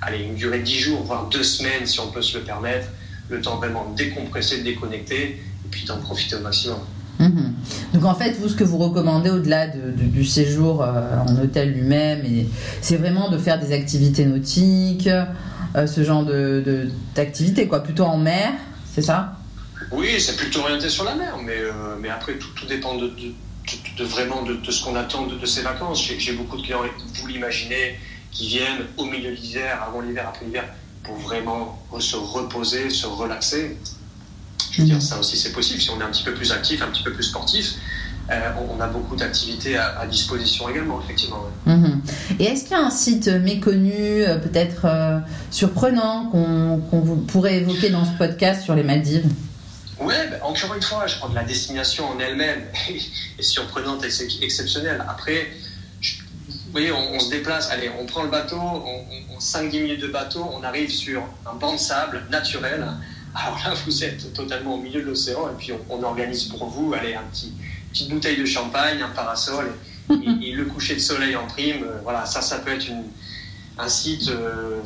allez, 0.00 0.24
une 0.24 0.34
durée 0.34 0.60
de 0.60 0.64
10 0.64 0.78
jours, 0.78 1.02
voire 1.02 1.28
2 1.28 1.42
semaines, 1.42 1.86
si 1.86 2.00
on 2.00 2.10
peut 2.10 2.22
se 2.22 2.38
le 2.38 2.44
permettre, 2.44 2.88
le 3.28 3.40
temps 3.40 3.56
vraiment 3.56 3.90
de 3.90 3.96
décompresser, 3.96 4.58
de 4.58 4.64
déconnecter, 4.64 5.22
et 5.24 5.68
puis 5.70 5.84
d'en 5.84 5.98
profiter 5.98 6.36
au 6.36 6.40
maximum. 6.40 6.78
Mhm. 7.18 7.54
Donc 7.94 8.04
en 8.04 8.14
fait, 8.14 8.32
vous, 8.38 8.48
ce 8.48 8.54
que 8.54 8.64
vous 8.64 8.78
recommandez 8.78 9.30
au-delà 9.30 9.68
du 9.68 10.24
séjour 10.24 10.82
euh, 10.82 11.18
en 11.18 11.36
hôtel 11.42 11.72
lui-même, 11.72 12.20
c'est 12.80 12.96
vraiment 12.96 13.30
de 13.30 13.38
faire 13.38 13.58
des 13.58 13.72
activités 13.72 14.26
nautiques, 14.26 15.08
euh, 15.08 15.86
ce 15.86 16.04
genre 16.04 16.24
d'activités, 17.14 17.64
de, 17.64 17.68
quoi, 17.68 17.82
plutôt 17.82 18.04
en 18.04 18.18
mer, 18.18 18.52
c'est 18.96 19.02
ça? 19.02 19.36
Oui, 19.92 20.18
c'est 20.18 20.36
plutôt 20.36 20.60
orienté 20.60 20.88
sur 20.88 21.04
la 21.04 21.14
mer, 21.14 21.36
mais, 21.44 21.58
euh, 21.58 21.96
mais 22.00 22.08
après, 22.08 22.38
tout, 22.38 22.48
tout 22.56 22.64
dépend 22.64 22.94
de, 22.94 23.08
de, 23.08 23.34
de, 23.98 24.04
vraiment 24.04 24.40
de, 24.40 24.58
ce 24.70 24.82
qu'on 24.82 24.96
attend 24.96 25.26
de, 25.26 25.44
ces 25.44 25.60
vacances. 25.60 26.02
J'ai 26.02 26.32
beaucoup 26.32 26.56
de 26.56 26.62
clients, 26.62 26.80
vous 27.16 27.26
l'imaginez, 27.26 28.00
qui 28.32 28.48
viennent 28.48 28.86
au 28.96 29.04
milieu 29.04 29.32
de 29.32 29.36
l'hiver, 29.36 29.82
avant 29.86 30.00
l'hiver, 30.00 30.26
après 30.26 30.46
l'hiver, 30.46 30.64
pour 31.02 31.16
vraiment 31.16 31.78
se 32.00 32.16
reposer, 32.16 32.88
se 32.88 33.06
relaxer. 33.06 33.76
Je 34.70 34.80
veux 34.80 34.88
dire, 34.88 35.02
ça 35.02 35.18
aussi 35.18 35.36
c'est 35.36 35.52
possible 35.52 35.82
si 35.82 35.90
on 35.90 36.00
est 36.00 36.04
un 36.04 36.10
petit 36.10 36.24
peu 36.24 36.32
plus 36.32 36.50
actif, 36.52 36.80
un 36.80 36.88
petit 36.88 37.02
peu 37.02 37.12
plus 37.12 37.24
sportif. 37.24 37.74
Euh, 38.30 38.50
on 38.76 38.80
a 38.80 38.88
beaucoup 38.88 39.14
d'activités 39.14 39.76
à, 39.76 40.04
disposition 40.06 40.68
également, 40.68 41.00
effectivement. 41.00 41.44
Mhm. 41.64 42.02
Et 42.40 42.44
est-ce 42.44 42.64
qu'il 42.64 42.72
y 42.72 42.80
a 42.80 42.84
un 42.84 42.90
site 42.90 43.28
méconnu, 43.28 43.92
euh, 44.24 44.38
peut-être 44.38 44.84
euh, 44.84 45.18
surprenant, 45.50 46.26
qu'on 46.30 46.80
pourrait 47.28 47.56
évoquer 47.58 47.90
dans 47.90 48.04
ce 48.04 48.16
podcast 48.18 48.62
sur 48.62 48.74
les 48.74 48.82
Maldives? 48.82 49.28
Oui, 50.00 50.14
ben, 50.30 50.40
encore 50.42 50.74
une 50.74 50.82
fois, 50.82 51.06
je 51.06 51.16
crois 51.16 51.30
que 51.30 51.34
la 51.34 51.44
destination 51.44 52.08
en 52.08 52.18
elle-même 52.18 52.62
est 53.38 53.42
surprenante 53.42 54.04
et 54.04 54.44
exceptionnelle. 54.44 55.04
Après, 55.08 55.46
vous 56.66 56.72
voyez, 56.72 56.92
on, 56.92 57.18
se 57.20 57.30
déplace, 57.30 57.70
allez, 57.70 57.90
on 57.98 58.06
prend 58.06 58.24
le 58.24 58.28
bateau, 58.28 58.60
on, 58.60 59.38
5-10 59.38 59.82
minutes 59.82 60.00
de 60.00 60.08
bateau, 60.08 60.50
on 60.52 60.62
arrive 60.62 60.90
sur 60.90 61.22
un 61.50 61.54
banc 61.54 61.74
de 61.74 61.78
sable 61.78 62.22
naturel. 62.30 62.86
Alors 63.34 63.58
là, 63.64 63.74
vous 63.84 64.04
êtes 64.04 64.32
totalement 64.32 64.74
au 64.74 64.78
milieu 64.78 65.00
de 65.00 65.06
l'océan 65.06 65.48
et 65.48 65.56
puis 65.58 65.72
on, 65.90 66.02
organise 66.02 66.44
pour 66.44 66.66
vous, 66.66 66.92
allez, 66.94 67.14
un 67.14 67.22
petit, 67.32 67.52
petite 67.96 68.10
bouteille 68.10 68.36
de 68.36 68.44
champagne, 68.44 69.00
un 69.00 69.08
parasol 69.08 69.72
et, 70.10 70.52
le 70.52 70.66
coucher 70.66 70.96
de 70.96 71.00
soleil 71.00 71.34
en 71.34 71.46
prime. 71.46 71.82
Euh, 71.82 71.98
voilà, 72.02 72.26
ça, 72.26 72.42
ça 72.42 72.58
peut 72.58 72.70
être 72.72 72.86
une, 72.86 73.04
un 73.78 73.88
site 73.88 74.28
euh, 74.28 74.82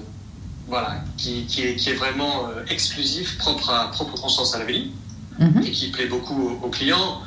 voilà, 0.68 1.02
qui, 1.16 1.44
qui, 1.46 1.62
est, 1.62 1.74
qui, 1.74 1.90
est, 1.90 1.94
vraiment 1.94 2.46
euh, 2.46 2.64
exclusif, 2.68 3.36
propre, 3.38 3.70
à, 3.70 3.90
propre 3.90 4.14
au 4.14 4.20
Constance 4.20 4.54
à 4.54 4.60
la 4.60 4.64
mm 4.64 5.62
et 5.64 5.70
qui 5.72 5.90
plaît 5.90 6.06
beaucoup 6.06 6.58
aux, 6.62 6.68
clients. 6.68 7.20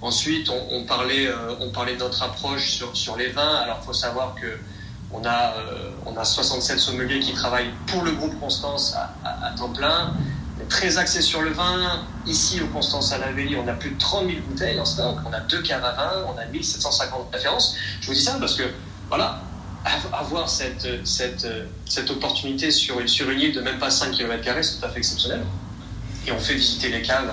Ensuite, 0.00 0.50
on, 0.50 0.84
parlait, 0.84 1.28
on 1.58 1.70
parlait 1.70 1.94
de 1.94 1.98
notre 1.98 2.22
approche 2.22 2.70
sur, 2.70 2.96
sur 2.96 3.16
les 3.16 3.28
vins. 3.28 3.56
Alors, 3.56 3.78
il 3.82 3.86
faut 3.86 3.92
savoir 3.92 4.34
que 4.36 4.46
on 5.12 5.24
a, 5.24 5.54
on 6.04 6.16
a 6.16 6.24
67 6.24 6.78
sommeliers 6.78 7.18
qui 7.18 7.32
travaillent 7.32 7.72
pour 7.86 8.02
le 8.02 8.12
groupe 8.12 8.38
Constance 8.38 8.94
à, 8.94 9.46
à 9.46 9.50
temps 9.52 9.70
plein 9.70 10.14
très 10.68 10.98
axé 10.98 11.20
sur 11.22 11.42
le 11.42 11.50
vin. 11.50 12.06
Ici, 12.26 12.60
au 12.60 12.66
Constance 12.66 13.12
à 13.12 13.18
Lavelli, 13.18 13.56
on 13.56 13.66
a 13.68 13.72
plus 13.72 13.90
de 13.90 13.98
30 13.98 14.26
000 14.26 14.40
bouteilles 14.48 14.78
en 14.78 14.84
stock. 14.84 15.16
On 15.24 15.32
a 15.32 15.40
deux 15.40 15.62
caves 15.62 15.84
à 15.84 15.92
vin, 15.92 16.24
on 16.28 16.38
a 16.38 16.44
1750 16.46 17.32
références. 17.32 17.76
Je 18.00 18.06
vous 18.06 18.14
dis 18.14 18.22
ça 18.22 18.36
parce 18.38 18.54
que, 18.54 18.64
voilà, 19.08 19.42
avoir 20.12 20.48
cette, 20.48 20.88
cette, 21.04 22.10
opportunité 22.10 22.70
sur, 22.70 23.08
sur 23.08 23.30
une 23.30 23.40
île 23.40 23.52
de 23.52 23.60
même 23.60 23.78
pas 23.78 23.90
5 23.90 24.12
km, 24.12 24.42
c'est 24.62 24.80
tout 24.80 24.86
à 24.86 24.88
fait 24.88 24.98
exceptionnel. 24.98 25.42
Et 26.26 26.32
on 26.32 26.40
fait 26.40 26.54
visiter 26.54 26.88
les 26.88 27.02
caves 27.02 27.32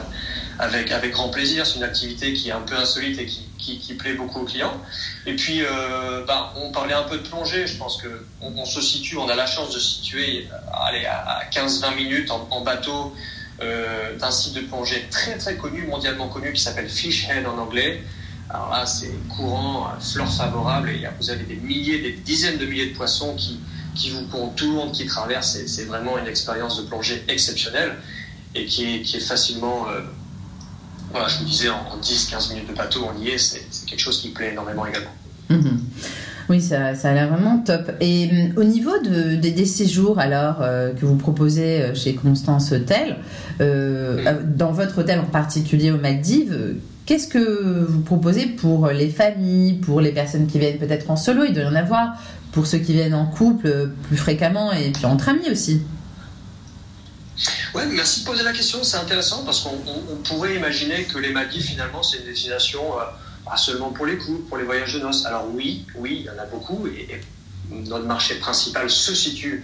avec, 0.60 0.92
avec 0.92 1.12
grand 1.12 1.30
plaisir. 1.30 1.66
C'est 1.66 1.78
une 1.78 1.84
activité 1.84 2.34
qui 2.34 2.50
est 2.50 2.54
un 2.54 2.62
peu 2.62 2.76
insolite 2.76 3.20
et 3.20 3.26
qui, 3.26 3.48
qui, 3.64 3.94
plaît 3.94 4.14
beaucoup 4.14 4.42
aux 4.42 4.46
clients. 4.46 4.78
Et 5.26 5.36
puis, 5.36 5.62
euh, 5.62 6.26
bah, 6.26 6.54
on 6.56 6.72
parlait 6.72 6.94
un 6.94 7.04
peu 7.04 7.18
de 7.18 7.28
plongée. 7.28 7.68
Je 7.68 7.78
pense 7.78 8.02
que 8.02 8.26
on, 8.42 8.66
se 8.66 8.82
situe, 8.82 9.18
on 9.18 9.28
a 9.30 9.36
la 9.36 9.46
chance 9.46 9.74
de 9.74 9.80
se 9.80 10.02
situer 10.02 10.48
allez, 10.74 11.06
à 11.06 11.42
15-20 11.52 11.96
minutes 11.96 12.32
en, 12.32 12.62
bateau 12.62 13.16
euh, 13.62 14.18
d'un 14.18 14.32
site 14.32 14.56
de 14.56 14.62
plongée 14.62 15.08
très 15.10 15.38
très 15.38 15.56
connu, 15.56 15.86
mondialement 15.88 16.28
connu, 16.28 16.54
qui 16.54 16.62
s'appelle 16.62 16.90
Fishhead 16.90 17.46
en 17.46 17.58
anglais. 17.58 18.04
Alors 18.50 18.70
là, 18.70 18.86
c'est 18.86 19.12
courant, 19.30 19.88
flore 20.00 20.32
favorable, 20.32 20.90
et 20.90 21.08
vous 21.20 21.30
avez 21.30 21.44
des 21.44 21.56
milliers, 21.56 22.00
des 22.00 22.12
dizaines 22.12 22.58
de 22.58 22.66
milliers 22.66 22.90
de 22.90 22.96
poissons 22.96 23.36
qui, 23.36 23.60
qui 23.96 24.10
vous 24.10 24.28
contournent, 24.28 24.92
qui 24.92 25.06
traversent. 25.06 25.58
C'est 25.66 25.86
vraiment 25.86 26.18
une 26.18 26.28
expérience 26.28 26.78
de 26.78 26.88
plongée 26.88 27.24
exceptionnelle 27.28 27.98
et 28.56 28.66
qui 28.66 29.02
est, 29.02 29.20
facilement 29.20 29.88
euh, 29.90 30.02
voilà, 31.14 31.28
je 31.28 31.40
vous 31.40 31.46
disais, 31.46 31.70
en, 31.70 31.98
10-15 32.02 32.50
minutes 32.50 32.70
de 32.70 32.76
bateau, 32.76 33.08
on 33.16 33.22
y 33.22 33.30
est, 33.30 33.38
c'est 33.38 33.62
quelque 33.86 34.00
chose 34.00 34.20
qui 34.20 34.30
plaît 34.30 34.52
énormément 34.52 34.86
également. 34.86 35.12
Mhm. 35.50 35.80
Oui, 36.50 36.60
ça, 36.60 36.96
ça 36.96 37.12
a 37.12 37.14
l'air 37.14 37.30
vraiment 37.30 37.60
top. 37.60 37.92
Et 38.02 38.30
hum, 38.32 38.58
au 38.58 38.64
niveau 38.64 38.98
de, 39.00 39.36
des 39.36 39.66
séjours 39.66 40.20
alors 40.20 40.58
euh, 40.62 40.92
que 40.92 41.06
vous 41.06 41.16
proposez 41.16 41.82
euh, 41.82 41.96
chez 41.96 42.16
Constance 42.16 42.72
Hotel, 42.72 43.18
euh, 43.62 44.42
dans 44.44 44.72
votre 44.72 45.00
hôtel 45.00 45.20
en 45.20 45.26
particulier 45.26 45.92
au 45.92 45.98
Maldives, 45.98 46.76
qu'est-ce 47.06 47.28
que 47.28 47.86
vous 47.88 48.02
proposez 48.02 48.48
pour 48.48 48.88
les 48.88 49.10
familles, 49.10 49.74
pour 49.74 50.02
les 50.02 50.12
personnes 50.12 50.48
qui 50.48 50.60
viennent 50.60 50.80
peut-être 50.80 51.12
en 51.12 51.16
solo, 51.16 51.44
il 51.48 51.54
doit 51.54 51.64
y 51.64 51.68
en 51.68 51.76
avoir, 51.76 52.16
pour 52.52 52.66
ceux 52.66 52.80
qui 52.80 52.94
viennent 52.94 53.14
en 53.14 53.28
couple 53.28 53.92
plus 54.08 54.18
fréquemment 54.18 54.74
et 54.74 54.92
puis 54.92 55.06
entre 55.06 55.30
amis 55.30 55.50
aussi 55.52 55.82
Ouais, 57.74 57.86
merci 57.88 58.22
de 58.22 58.26
poser 58.26 58.44
la 58.44 58.54
question, 58.54 58.84
c'est 58.84 58.98
intéressant 58.98 59.44
parce 59.44 59.62
qu'on 59.62 60.18
pourrait 60.24 60.56
imaginer 60.56 61.06
que 61.06 61.18
les 61.18 61.32
Maldives, 61.32 61.64
finalement, 61.64 62.04
c'est 62.04 62.18
une 62.18 62.26
destination 62.26 63.00
euh, 63.00 63.04
pas 63.44 63.58
seulement 63.58 63.90
pour 63.90 64.06
les 64.06 64.18
couples, 64.18 64.48
pour 64.48 64.58
les 64.58 64.64
voyages 64.64 64.94
de 64.94 65.00
noces. 65.00 65.26
Alors 65.26 65.48
oui, 65.52 65.86
oui, 65.96 66.18
il 66.20 66.26
y 66.26 66.30
en 66.30 66.42
a 66.42 66.46
beaucoup 66.46 66.88
et, 66.88 67.22
notre 67.72 68.06
marché 68.06 68.36
principal 68.36 68.90
se 68.90 69.16
situe 69.16 69.64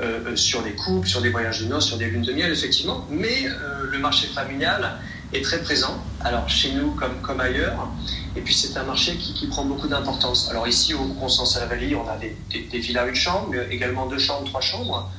euh, 0.00 0.20
euh, 0.26 0.36
sur 0.36 0.62
des 0.62 0.72
couples, 0.72 1.06
sur 1.06 1.20
des 1.20 1.28
voyages 1.28 1.60
de 1.60 1.66
noces, 1.66 1.86
sur 1.86 1.98
des 1.98 2.06
lunes 2.06 2.22
de 2.22 2.32
miel, 2.32 2.50
effectivement, 2.50 3.06
mais 3.10 3.46
le 3.90 3.98
marché 3.98 4.28
familial 4.28 4.98
est 5.34 5.42
très 5.42 5.60
présent, 5.60 6.02
alors 6.20 6.48
chez 6.48 6.72
nous 6.72 6.92
comme, 6.92 7.20
comme 7.20 7.40
ailleurs, 7.40 7.88
et 8.36 8.40
puis 8.40 8.54
c'est 8.54 8.76
un 8.78 8.84
marché 8.84 9.16
qui, 9.16 9.34
qui 9.34 9.46
prend 9.46 9.64
beaucoup 9.64 9.88
d'importance. 9.88 10.48
Alors 10.50 10.66
ici, 10.66 10.94
au 10.94 11.04
Constance 11.14 11.56
à 11.56 11.60
la 11.60 11.66
Vallée, 11.66 11.94
on 11.94 12.08
a 12.08 12.16
des, 12.16 12.36
des, 12.50 12.78
villas 12.78 13.06
une 13.08 13.14
chambre, 13.14 13.48
mais 13.50 13.66
également 13.70 14.06
deux 14.06 14.18
chambres, 14.18 14.46
trois 14.46 14.60
chambres 14.60 15.10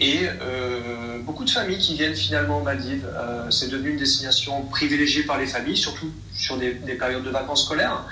et 0.00 0.22
euh, 0.40 1.18
beaucoup 1.20 1.44
de 1.44 1.50
familles 1.50 1.78
qui 1.78 1.94
viennent 1.94 2.16
finalement 2.16 2.58
aux 2.58 2.62
Maldives. 2.62 3.06
Euh, 3.06 3.50
c'est 3.50 3.68
devenu 3.68 3.90
une 3.90 3.98
destination 3.98 4.62
privilégiée 4.62 5.24
par 5.24 5.38
les 5.38 5.46
familles, 5.46 5.76
surtout 5.76 6.10
sur 6.34 6.56
des, 6.56 6.70
périodes 6.70 7.22
de 7.22 7.30
vacances 7.30 7.66
scolaires, 7.66 8.06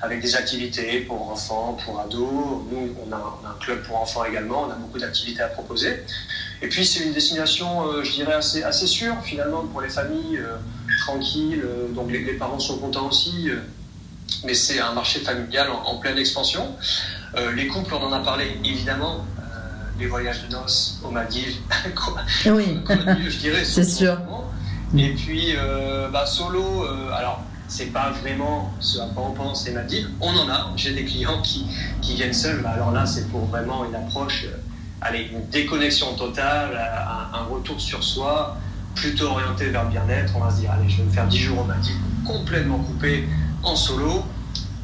avec 0.00 0.22
des 0.22 0.36
activités 0.36 1.00
pour 1.00 1.30
enfants, 1.30 1.76
pour 1.84 2.00
ados. 2.00 2.64
Nous, 2.72 2.96
on 3.06 3.12
a, 3.12 3.40
un 3.46 3.58
club 3.62 3.82
pour 3.82 4.00
enfants 4.00 4.24
également, 4.24 4.62
on 4.62 4.70
a 4.70 4.74
beaucoup 4.74 4.98
d'activités 4.98 5.42
à 5.42 5.48
proposer. 5.48 6.02
Et 6.62 6.68
puis 6.68 6.86
c'est 6.86 7.04
une 7.04 7.12
destination, 7.12 7.88
euh, 7.88 8.02
je 8.02 8.12
dirais, 8.12 8.32
assez, 8.32 8.86
sûre 8.86 9.16
finalement 9.22 9.66
pour 9.66 9.82
les 9.82 9.90
familles, 9.90 10.40
tranquilles, 11.00 11.62
donc 11.90 12.10
les, 12.10 12.20
parents 12.34 12.58
sont 12.58 12.78
contents 12.78 13.08
aussi. 13.08 13.50
mais 14.44 14.54
c'est 14.54 14.78
un 14.78 14.94
marché 14.94 15.20
familial 15.20 15.68
en 15.70 15.98
pleine 15.98 16.16
expansion. 16.16 16.74
les 17.54 17.66
couples, 17.66 17.92
on 17.94 18.02
en 18.04 18.12
a 18.12 18.20
parlé 18.20 18.46
évidemment, 18.64 19.26
les 19.98 20.06
voyages 20.06 20.42
de 20.44 20.52
noces 20.52 21.00
aux 21.04 21.10
Maldives. 21.10 21.56
oui, 22.46 22.80
je 23.28 23.38
dirais. 23.38 23.64
C'est 23.64 23.84
sûr. 23.84 24.18
Et 24.96 25.10
puis, 25.14 25.54
euh, 25.56 26.08
bah, 26.10 26.26
solo, 26.26 26.84
euh, 26.84 27.10
alors, 27.12 27.42
c'est 27.66 27.86
pas 27.86 28.10
vraiment 28.10 28.72
ce 28.78 28.98
à 28.98 29.06
quoi 29.06 29.24
on 29.30 29.32
pense 29.32 29.66
les 29.66 29.72
Maldives. 29.72 30.08
On 30.20 30.30
en 30.30 30.48
a. 30.48 30.70
J'ai 30.76 30.94
des 30.94 31.04
clients 31.04 31.42
qui, 31.42 31.66
qui 32.00 32.14
viennent 32.14 32.34
seuls. 32.34 32.60
Bah, 32.62 32.70
alors 32.70 32.92
là, 32.92 33.04
c'est 33.06 33.28
pour 33.30 33.46
vraiment 33.46 33.84
une 33.84 33.94
approche, 33.94 34.44
euh, 34.44 34.56
allez, 35.00 35.30
une 35.32 35.48
déconnexion 35.48 36.14
totale, 36.14 36.78
un, 37.32 37.44
retour 37.44 37.80
sur 37.80 38.02
soi, 38.02 38.56
plutôt 38.94 39.26
orienté 39.26 39.70
vers 39.70 39.84
le 39.84 39.90
bien-être. 39.90 40.32
On 40.36 40.40
va 40.40 40.50
se 40.50 40.60
dire, 40.60 40.70
allez, 40.70 40.88
je 40.88 40.98
vais 40.98 41.04
me 41.04 41.10
faire 41.10 41.26
10 41.26 41.38
jours 41.38 41.60
aux 41.60 41.64
Maldives 41.64 41.96
complètement 42.24 42.78
coupé 42.78 43.28
en 43.62 43.76
solo. 43.76 44.24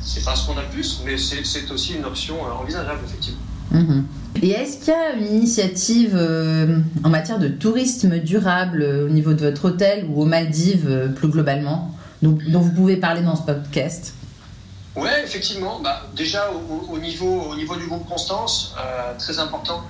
C'est 0.01 0.25
pas 0.25 0.35
ce 0.35 0.47
qu'on 0.47 0.57
a 0.57 0.63
le 0.63 0.69
plus, 0.69 1.03
mais 1.05 1.17
c'est 1.19 1.71
aussi 1.71 1.95
une 1.95 2.05
option 2.05 2.43
envisageable, 2.43 3.01
effectivement. 3.05 3.41
Mhm. 3.71 4.07
Et 4.43 4.51
est-ce 4.51 4.79
qu'il 4.79 4.89
y 4.89 4.97
a 4.97 5.13
une 5.13 5.37
initiative 5.37 6.15
euh, 6.15 6.79
en 7.05 7.09
matière 7.09 7.39
de 7.39 7.49
tourisme 7.49 8.19
durable 8.19 8.83
euh, 8.83 9.07
au 9.07 9.09
niveau 9.09 9.35
de 9.35 9.45
votre 9.45 9.67
hôtel 9.67 10.07
ou 10.09 10.23
aux 10.23 10.25
Maldives 10.25 10.87
euh, 10.89 11.09
plus 11.09 11.29
globalement, 11.29 11.95
dont, 12.23 12.39
vous 12.61 12.73
pouvez 12.73 12.97
parler 12.97 13.23
dans 13.23 13.37
ce 13.37 13.43
podcast? 13.43 14.15
Oui, 14.97 15.09
effectivement. 15.25 15.81
Bah, 15.81 16.07
déjà, 16.17 16.51
au, 16.91 16.99
niveau, 16.99 17.43
au 17.51 17.55
niveau 17.55 17.77
du 17.77 17.87
groupe 17.87 18.09
Constance, 18.09 18.75
très 19.19 19.39
important. 19.39 19.83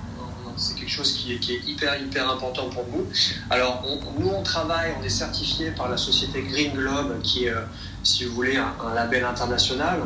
C'est 0.55 0.75
quelque 0.75 0.91
chose 0.91 1.13
qui 1.13 1.33
est, 1.33 1.67
hyper, 1.67 1.99
hyper 1.99 2.29
important 2.29 2.69
pour 2.69 2.85
nous. 2.93 3.05
Alors, 3.49 3.83
nous, 4.19 4.29
on 4.29 4.43
travaille, 4.43 4.91
on 5.01 5.03
est 5.03 5.09
certifié 5.09 5.71
par 5.71 5.89
la 5.89 5.97
société 5.97 6.43
Green 6.43 6.71
Globe, 6.73 7.19
qui 7.23 7.45
est, 7.45 7.53
si 8.03 8.25
vous 8.25 8.35
voulez, 8.35 8.57
un 8.57 8.93
label 8.93 9.25
international 9.25 10.01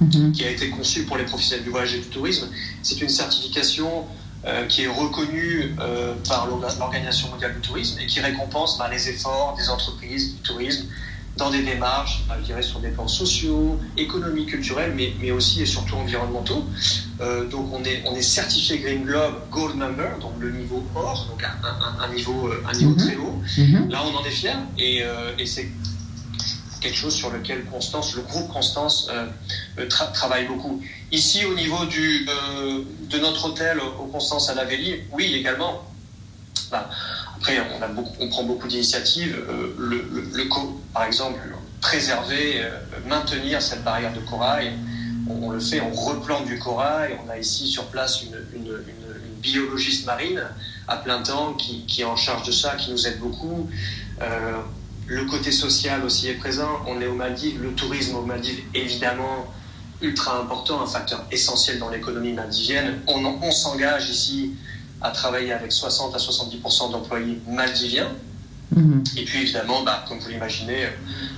Mhm. 0.00 0.32
qui 0.32 0.44
a 0.44 0.50
été 0.50 0.70
conçu 0.70 1.04
pour 1.04 1.18
les 1.18 1.24
professionnels 1.24 1.64
du 1.64 1.70
voyage 1.70 1.94
et 1.94 1.98
du 1.98 2.08
tourisme. 2.08 2.48
C'est 2.82 3.00
une 3.02 3.08
certification 3.10 4.06
euh, 4.46 4.64
qui 4.64 4.84
est 4.84 4.88
reconnue 4.88 5.76
euh, 5.80 6.14
par 6.26 6.46
l'Organisation 6.46 7.28
mondiale 7.28 7.54
du 7.54 7.60
tourisme 7.60 7.98
et 8.00 8.06
qui 8.06 8.20
récompense 8.20 8.78
bah, 8.78 8.88
les 8.90 9.10
efforts 9.10 9.54
des 9.58 9.68
entreprises 9.68 10.36
du 10.36 10.40
tourisme 10.40 10.86
dans 11.36 11.50
des 11.50 11.62
démarches, 11.62 12.24
bah, 12.26 12.36
je 12.40 12.46
dirais, 12.46 12.62
sur 12.62 12.80
des 12.80 12.88
plans 12.88 13.06
sociaux, 13.06 13.78
économiques, 13.98 14.48
culturels, 14.48 14.94
mais, 14.96 15.12
mais 15.20 15.30
aussi 15.30 15.60
et 15.60 15.66
surtout 15.66 15.96
environnementaux. 15.96 16.64
Euh, 17.20 17.46
donc 17.48 17.70
on 17.72 17.84
est, 17.84 18.02
on 18.06 18.16
est 18.16 18.22
certifié 18.22 18.78
Green 18.78 19.04
Globe 19.04 19.34
Gold 19.50 19.76
Member, 19.76 20.18
donc 20.20 20.32
le 20.40 20.50
niveau 20.50 20.82
or, 20.94 21.26
donc 21.30 21.44
un, 21.44 22.02
un, 22.02 22.14
niveau, 22.14 22.50
un 22.66 22.72
niveau 22.72 22.90
mhm. 22.92 22.96
très 22.96 23.16
haut. 23.16 23.42
Mhm. 23.58 23.90
Là, 23.90 24.02
on 24.06 24.16
en 24.16 24.24
est 24.24 24.30
fier 24.30 24.56
et, 24.78 25.02
et 25.38 25.46
c'est 25.46 25.68
quelque 26.80 26.96
chose 26.96 27.14
sur 27.14 27.30
lequel 27.30 27.64
Constance, 27.66 28.14
le 28.16 28.22
groupe 28.22 28.52
Constance, 28.52 29.08
euh, 29.10 29.26
euh, 29.78 29.86
travaille 29.88 30.46
beaucoup. 30.46 30.82
Ici, 31.12 31.44
au 31.44 31.54
niveau 31.54 31.76
euh, 31.84 32.82
de 33.10 33.18
notre 33.18 33.46
hôtel 33.46 33.78
au 33.80 34.06
Constance 34.06 34.48
à 34.48 34.54
Lavelli, 34.54 34.96
oui, 35.12 35.34
également. 35.34 35.84
Bah, 36.70 36.88
après, 37.36 37.58
on, 38.20 38.28
prend 38.28 38.44
beaucoup 38.44 38.68
d'initiatives. 38.68 39.36
le, 39.78 40.08
le, 40.32 40.48
par 40.92 41.04
exemple, 41.04 41.40
préserver, 41.80 42.62
maintenir 43.06 43.62
cette 43.62 43.82
barrière 43.82 44.12
de 44.12 44.20
corail. 44.20 44.72
on, 45.28 45.50
le 45.50 45.58
fait, 45.58 45.80
on 45.80 45.90
replante 45.90 46.44
du 46.44 46.58
corail. 46.58 47.18
On 47.26 47.30
a 47.30 47.38
ici 47.38 47.66
sur 47.66 47.86
place 47.86 48.22
une, 48.22 48.84
biologiste 49.40 50.04
marine 50.04 50.42
à 50.86 50.96
plein 50.96 51.22
temps 51.22 51.54
qui, 51.54 52.02
est 52.02 52.04
en 52.04 52.14
charge 52.14 52.46
de 52.46 52.52
ça, 52.52 52.76
qui 52.76 52.90
nous 52.90 53.06
aide 53.06 53.18
beaucoup. 53.18 53.70
Le 55.10 55.24
côté 55.24 55.50
social 55.50 56.04
aussi 56.04 56.28
est 56.28 56.34
présent. 56.34 56.82
On 56.86 57.00
est 57.00 57.06
aux 57.08 57.14
Maldives, 57.14 57.60
le 57.60 57.72
tourisme 57.72 58.14
aux 58.14 58.22
Maldives, 58.22 58.60
évidemment, 58.74 59.52
ultra 60.00 60.38
important, 60.40 60.80
un 60.80 60.86
facteur 60.86 61.24
essentiel 61.32 61.80
dans 61.80 61.88
l'économie 61.88 62.32
maldivienne. 62.32 63.00
On, 63.08 63.24
on 63.24 63.50
s'engage 63.50 64.08
ici 64.08 64.52
à 65.00 65.10
travailler 65.10 65.52
avec 65.52 65.72
60 65.72 66.14
à 66.14 66.18
70% 66.18 66.92
d'employés 66.92 67.40
maldiviens. 67.48 68.06
Mhm. 68.70 69.02
Et 69.16 69.24
puis 69.24 69.42
évidemment, 69.42 69.82
bah, 69.82 70.04
comme 70.08 70.20
vous 70.20 70.28
l'imaginez, 70.28 70.86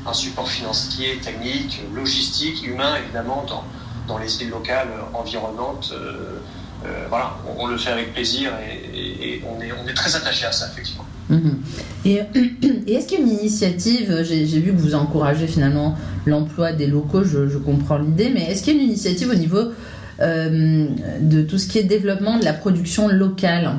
un 0.07 0.12
support 0.12 0.49
financier, 0.50 1.19
technique, 1.25 1.81
logistique, 1.95 2.67
humain, 2.67 2.97
évidemment, 3.02 3.47
dans, 3.49 3.64
dans 4.07 4.19
les 4.19 4.43
îles 4.43 4.50
locales 4.50 4.93
environnantes. 5.14 5.93
Euh, 5.95 6.41
euh, 6.85 7.07
voilà, 7.09 7.38
on, 7.57 7.67
le 7.67 7.79
fait 7.79 7.93
avec 7.93 8.12
plaisir 8.12 8.52
et, 8.93 9.43
on, 9.47 9.62
est, 9.62 9.73
on 9.73 9.87
est 9.88 9.95
très 9.95 10.14
attaché 10.14 10.45
à 10.45 10.52
ça, 10.52 10.69
effectivement. 10.73 11.07
Mhm. 11.33 11.59
Et, 12.05 12.21
et 12.87 12.95
est-ce 12.95 13.07
qu'il 13.07 13.19
y 13.19 13.23
a 13.23 13.25
une 13.25 13.33
initiative, 13.33 14.23
j'ai 14.23 14.45
vu 14.45 14.73
que 14.73 14.79
vous 14.79 14.95
encouragez 14.95 15.47
finalement 15.47 15.97
l'emploi 16.27 16.73
des 16.73 16.87
locaux, 16.87 17.25
je, 17.25 17.49
je 17.49 17.59
comprends 17.59 17.99
l'idée, 17.99 18.31
mais 18.31 18.43
est-ce 18.51 18.62
qu'il 18.62 18.77
y 18.77 18.79
a 18.79 18.83
une 18.83 18.89
initiative 18.89 19.31
au 19.31 19.35
niveau 19.35 19.73
euh, 20.21 20.87
de 21.21 21.43
tout 21.43 21.59
ce 21.59 21.67
qui 21.67 21.79
est 21.79 21.85
développement 21.85 22.39
de 22.39 22.45
la 22.45 22.53
production 22.53 23.09
locale? 23.09 23.73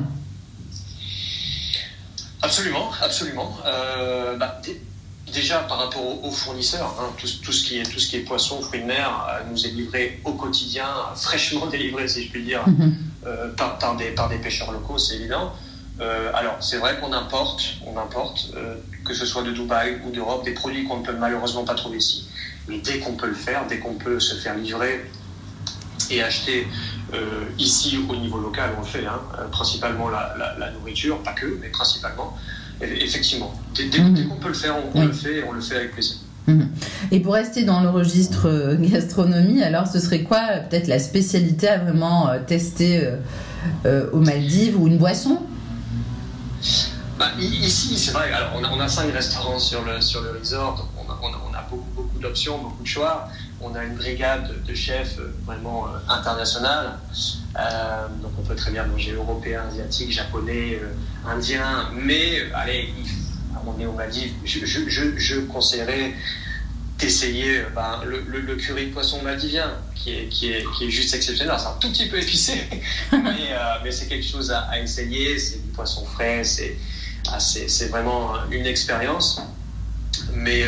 Absolument, 2.42 2.90
absolument. 3.02 3.56
Euh, 3.64 4.36
bah, 4.36 4.60
déjà 5.32 5.60
par 5.60 5.78
rapport 5.78 6.24
aux, 6.24 6.30
fournisseurs, 6.30 6.94
hein, 7.00 7.12
tout, 7.16 7.52
ce 7.52 7.64
qui 7.64 7.78
est, 7.78 7.84
tout 7.84 7.98
ce 7.98 8.08
qui 8.08 8.16
est 8.16 8.20
poisson, 8.20 8.60
fruits 8.60 8.82
de 8.82 8.86
mer, 8.86 9.26
euh, 9.30 9.50
nous 9.50 9.64
est 9.64 9.70
livré 9.70 10.20
au 10.24 10.32
quotidien, 10.32 10.86
fraîchement 11.14 11.66
délivré, 11.70 12.08
si 12.08 12.24
je 12.24 12.30
puis 12.30 12.42
dire, 12.42 12.66
mhm. 12.68 12.94
par, 13.56 13.78
par, 13.78 13.96
des, 13.96 14.10
par 14.10 14.28
des 14.28 14.38
pêcheurs 14.38 14.72
locaux, 14.72 14.98
c'est 14.98 15.14
évident. 15.14 15.52
Alors, 16.00 16.56
c'est 16.60 16.78
vrai 16.78 16.98
qu'on 17.00 17.12
importe, 17.12 17.76
on 17.86 17.98
importe, 17.98 18.52
que 19.04 19.14
ce 19.14 19.26
soit 19.26 19.42
de 19.42 19.52
Dubaï 19.52 20.00
ou 20.06 20.10
d'Europe, 20.10 20.44
des 20.44 20.52
produits 20.52 20.84
qu'on 20.84 20.98
ne 20.98 21.04
peut 21.04 21.16
malheureusement 21.18 21.64
pas 21.64 21.74
trouver 21.74 21.98
ici. 21.98 22.28
Mais 22.68 22.78
dès 22.78 22.98
qu'on 22.98 23.12
peut 23.12 23.28
le 23.28 23.34
faire, 23.34 23.66
dès 23.68 23.78
qu'on 23.78 23.94
peut 23.94 24.18
se 24.18 24.34
faire 24.36 24.56
livrer 24.56 25.04
et 26.10 26.22
acheter 26.22 26.66
euh, 27.12 27.44
ici 27.58 27.98
au 28.08 28.16
niveau 28.16 28.38
local, 28.38 28.70
on 28.76 28.80
le 28.80 28.86
fait, 28.86 29.06
hein, 29.06 29.20
euh, 29.38 29.48
principalement 29.48 30.08
la, 30.08 30.70
nourriture, 30.72 31.22
pas 31.22 31.32
que, 31.32 31.58
mais 31.60 31.68
principalement. 31.68 32.36
effectivement, 32.80 33.54
dès, 33.74 33.98
mhm. 33.98 34.28
qu'on 34.28 34.36
peut 34.36 34.48
le 34.48 34.54
faire, 34.54 34.76
on, 34.94 35.04
le 35.04 35.12
fait 35.12 35.38
et 35.38 35.44
on 35.44 35.52
le 35.52 35.60
fait 35.60 35.76
avec 35.76 35.92
plaisir. 35.92 36.16
Mhm. 36.46 36.68
Et 37.12 37.20
pour 37.20 37.34
rester 37.34 37.64
dans 37.64 37.80
le 37.80 37.90
registre 37.90 38.48
euh, 38.48 38.76
gastronomie, 38.78 39.62
alors 39.62 39.86
ce 39.86 40.00
serait 40.00 40.22
quoi 40.22 40.40
peut-être 40.68 40.88
la 40.88 40.98
spécialité 40.98 41.68
à 41.68 41.78
vraiment 41.78 42.30
tester 42.46 43.08
aux 43.84 44.20
Maldives 44.20 44.80
ou 44.80 44.88
une 44.88 44.98
boisson? 44.98 45.40
Bah, 47.18 47.30
Ici, 47.38 47.98
c'est 47.98 48.12
vrai, 48.12 48.32
alors 48.32 48.50
on 48.56 48.64
a, 48.64 48.84
on 48.84 48.88
cinq 48.88 49.12
restaurants 49.12 49.58
sur 49.58 49.82
le, 49.84 50.00
sur 50.00 50.20
le 50.22 50.38
resort, 50.38 50.88
on 50.96 51.10
a, 51.10 51.18
on 51.22 51.54
a 51.54 51.62
beaucoup, 51.70 51.90
beaucoup 51.94 52.18
d'options, 52.18 52.58
beaucoup 52.58 52.82
de 52.82 52.88
choix 52.88 53.28
on 53.64 53.74
a 53.74 53.84
une 53.84 53.94
brigade 53.94 54.62
de 54.64 54.74
chefs 54.74 55.18
euh, 55.18 55.34
vraiment 55.46 55.86
euh, 55.88 55.98
internationale. 56.08 56.98
Euh, 57.58 58.08
donc 58.22 58.32
on 58.38 58.42
peut 58.42 58.54
très 58.54 58.70
bien 58.70 58.84
manger 58.84 59.12
européen, 59.12 59.62
asiatique, 59.70 60.12
japonais, 60.12 60.80
indien, 61.26 61.90
mais 61.94 62.52
allez, 62.54 62.92
on 63.66 63.80
est 63.80 63.86
au 63.86 63.92
Maldives, 63.92 64.32
je, 64.44 65.40
conseillerais 65.46 66.14
d'essayer 66.98 67.62
ben, 67.74 68.02
le, 68.04 68.56
curry 68.56 68.88
de 68.88 68.92
poisson 68.92 69.22
maldivien, 69.22 69.70
qui 69.94 70.12
est, 70.12 70.28
qui 70.28 70.52
est, 70.52 70.64
qui 70.76 70.86
est 70.86 70.90
juste 70.90 71.14
exceptionnel. 71.14 71.54
C'est 71.58 71.66
un 71.66 71.78
tout 71.80 71.90
petit 71.90 72.06
peu 72.06 72.18
épicé, 72.18 72.64
mais, 73.12 73.90
c'est 73.92 74.08
quelque 74.08 74.26
chose 74.26 74.50
à, 74.50 74.80
essayer. 74.80 75.38
C'est 75.38 75.62
du 75.62 75.70
poisson 75.70 76.04
frais, 76.04 76.42
ah, 77.32 77.40
c'est 77.40 77.88
vraiment 77.88 78.32
une 78.50 78.66
expérience. 78.66 79.40
Mais 80.34 80.64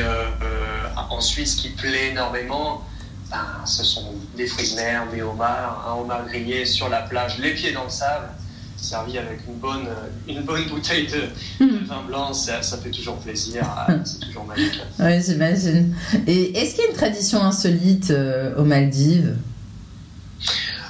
ensuite, 1.11 1.49
ce 1.49 1.57
qui 1.57 1.69
plaît 1.71 2.11
énormément, 2.11 2.83
ben, 3.31 3.65
ce 3.65 3.83
sont 3.83 4.15
des 4.37 4.47
fruits 4.47 4.71
de 4.71 4.77
mer, 4.77 5.07
des 5.13 5.23
homards, 5.23 5.87
un 5.89 6.01
homard 6.01 6.27
grillé 6.27 6.65
sur 6.65 6.89
la 6.89 7.03
plage, 7.03 7.39
les 7.39 7.55
pieds 7.55 7.73
dans 7.73 7.85
le 7.85 7.91
sable, 7.91 8.29
servi 8.77 9.19
avec 9.19 9.41
une 9.49 9.55
bonne, 9.55 9.89
une 10.29 10.43
bonne 10.43 10.69
bouteille 10.69 11.07
de, 11.07 11.65
hmm. 11.65 11.87
vin 11.87 12.03
blanc, 12.07 12.33
ça, 12.33 12.61
fait 12.63 12.91
toujours 12.91 13.17
plaisir, 13.17 13.65
hmm. 13.89 14.05
c'est 14.05 14.21
toujours 14.21 14.45
magique. 14.45 14.81
Oui, 14.99 15.23
j'imagine. 15.25 15.95
Et 16.27 16.57
est-ce 16.57 16.75
qu'il 16.75 16.85
y 16.85 16.87
a 16.87 16.91
une 16.91 16.97
tradition 16.97 17.43
insolite 17.43 18.11
euh, 18.11 18.55
aux 18.57 18.65
Maldives? 18.65 19.37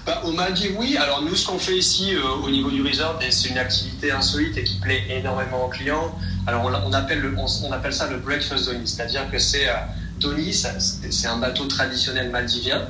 Bah, 0.06 0.22
Maldives, 0.34 0.76
oui. 0.78 0.96
Alors 0.96 1.22
nous, 1.22 1.34
ce 1.34 1.46
qu'on 1.46 1.58
fait 1.58 1.76
ici 1.76 2.14
euh, 2.14 2.22
au 2.44 2.50
niveau 2.50 2.70
du 2.70 2.82
resort, 2.82 3.18
c'est 3.28 3.48
une 3.48 3.58
activité 3.58 4.12
insolite 4.12 4.56
et 4.56 4.64
qui 4.64 4.78
plaît 4.78 5.04
énormément 5.10 5.66
aux 5.66 5.68
clients. 5.68 6.16
Alors 6.46 6.64
on, 6.64 6.92
appelle, 6.92 7.20
le, 7.20 7.34
on, 7.36 7.72
appelle 7.72 7.92
ça 7.92 8.08
le 8.08 8.18
breakfast 8.18 8.66
donny, 8.66 8.86
c'est-à-dire 8.86 9.28
que 9.30 9.38
c'est 9.38 9.68
euh, 9.68 9.74
Tony, 10.20 10.52
c'est 10.52 11.26
un 11.26 11.38
bateau 11.38 11.66
traditionnel 11.66 12.30
maldivien. 12.30 12.86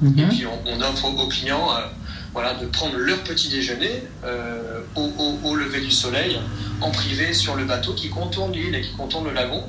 Mhm. 0.00 0.18
Et 0.18 0.24
puis 0.26 0.44
on, 0.46 0.80
offre 0.80 1.06
aux 1.06 1.28
clients 1.28 1.68
euh, 1.76 1.86
voilà, 2.32 2.54
de 2.54 2.66
prendre 2.66 2.96
leur 2.96 3.18
petit 3.18 3.48
déjeuner 3.48 4.04
euh, 4.24 4.80
au, 4.96 5.54
lever 5.54 5.80
du 5.80 5.90
soleil 5.90 6.38
en 6.80 6.90
privé 6.90 7.32
sur 7.32 7.54
le 7.54 7.64
bateau 7.64 7.94
qui 7.94 8.10
contourne 8.10 8.52
l'île 8.52 8.74
et 8.74 8.80
qui 8.80 8.92
contourne 8.92 9.24
le 9.24 9.32
lagon. 9.32 9.62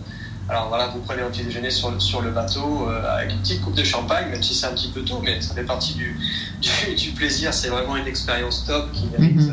Alors 0.47 0.69
voilà, 0.69 0.87
vous 0.87 0.99
prenez 0.99 1.23
un 1.23 1.29
petit 1.31 1.43
déjeuner 1.43 1.71
sur, 1.71 1.99
sur 1.99 2.21
le 2.21 2.29
bateau 2.29 2.87
euh, 2.87 3.17
avec 3.17 3.31
une 3.31 3.39
petite 3.39 3.61
coupe 3.61 3.73
de 3.73 3.83
champagne, 3.83 4.29
même 4.29 4.43
si 4.43 4.53
c'est 4.53 4.67
un 4.67 4.73
petit 4.73 4.89
peu 4.89 5.01
tôt, 5.01 5.19
mais 5.23 5.41
ça 5.41 5.55
fait 5.55 5.63
partie 5.63 5.95
du, 5.95 6.15
du, 6.95 7.11
plaisir. 7.11 7.53
C'est 7.53 7.69
vraiment 7.69 7.95
une 7.95 8.07
expérience 8.07 8.65
top 8.65 8.91
qui 8.91 9.07
mérite. 9.17 9.49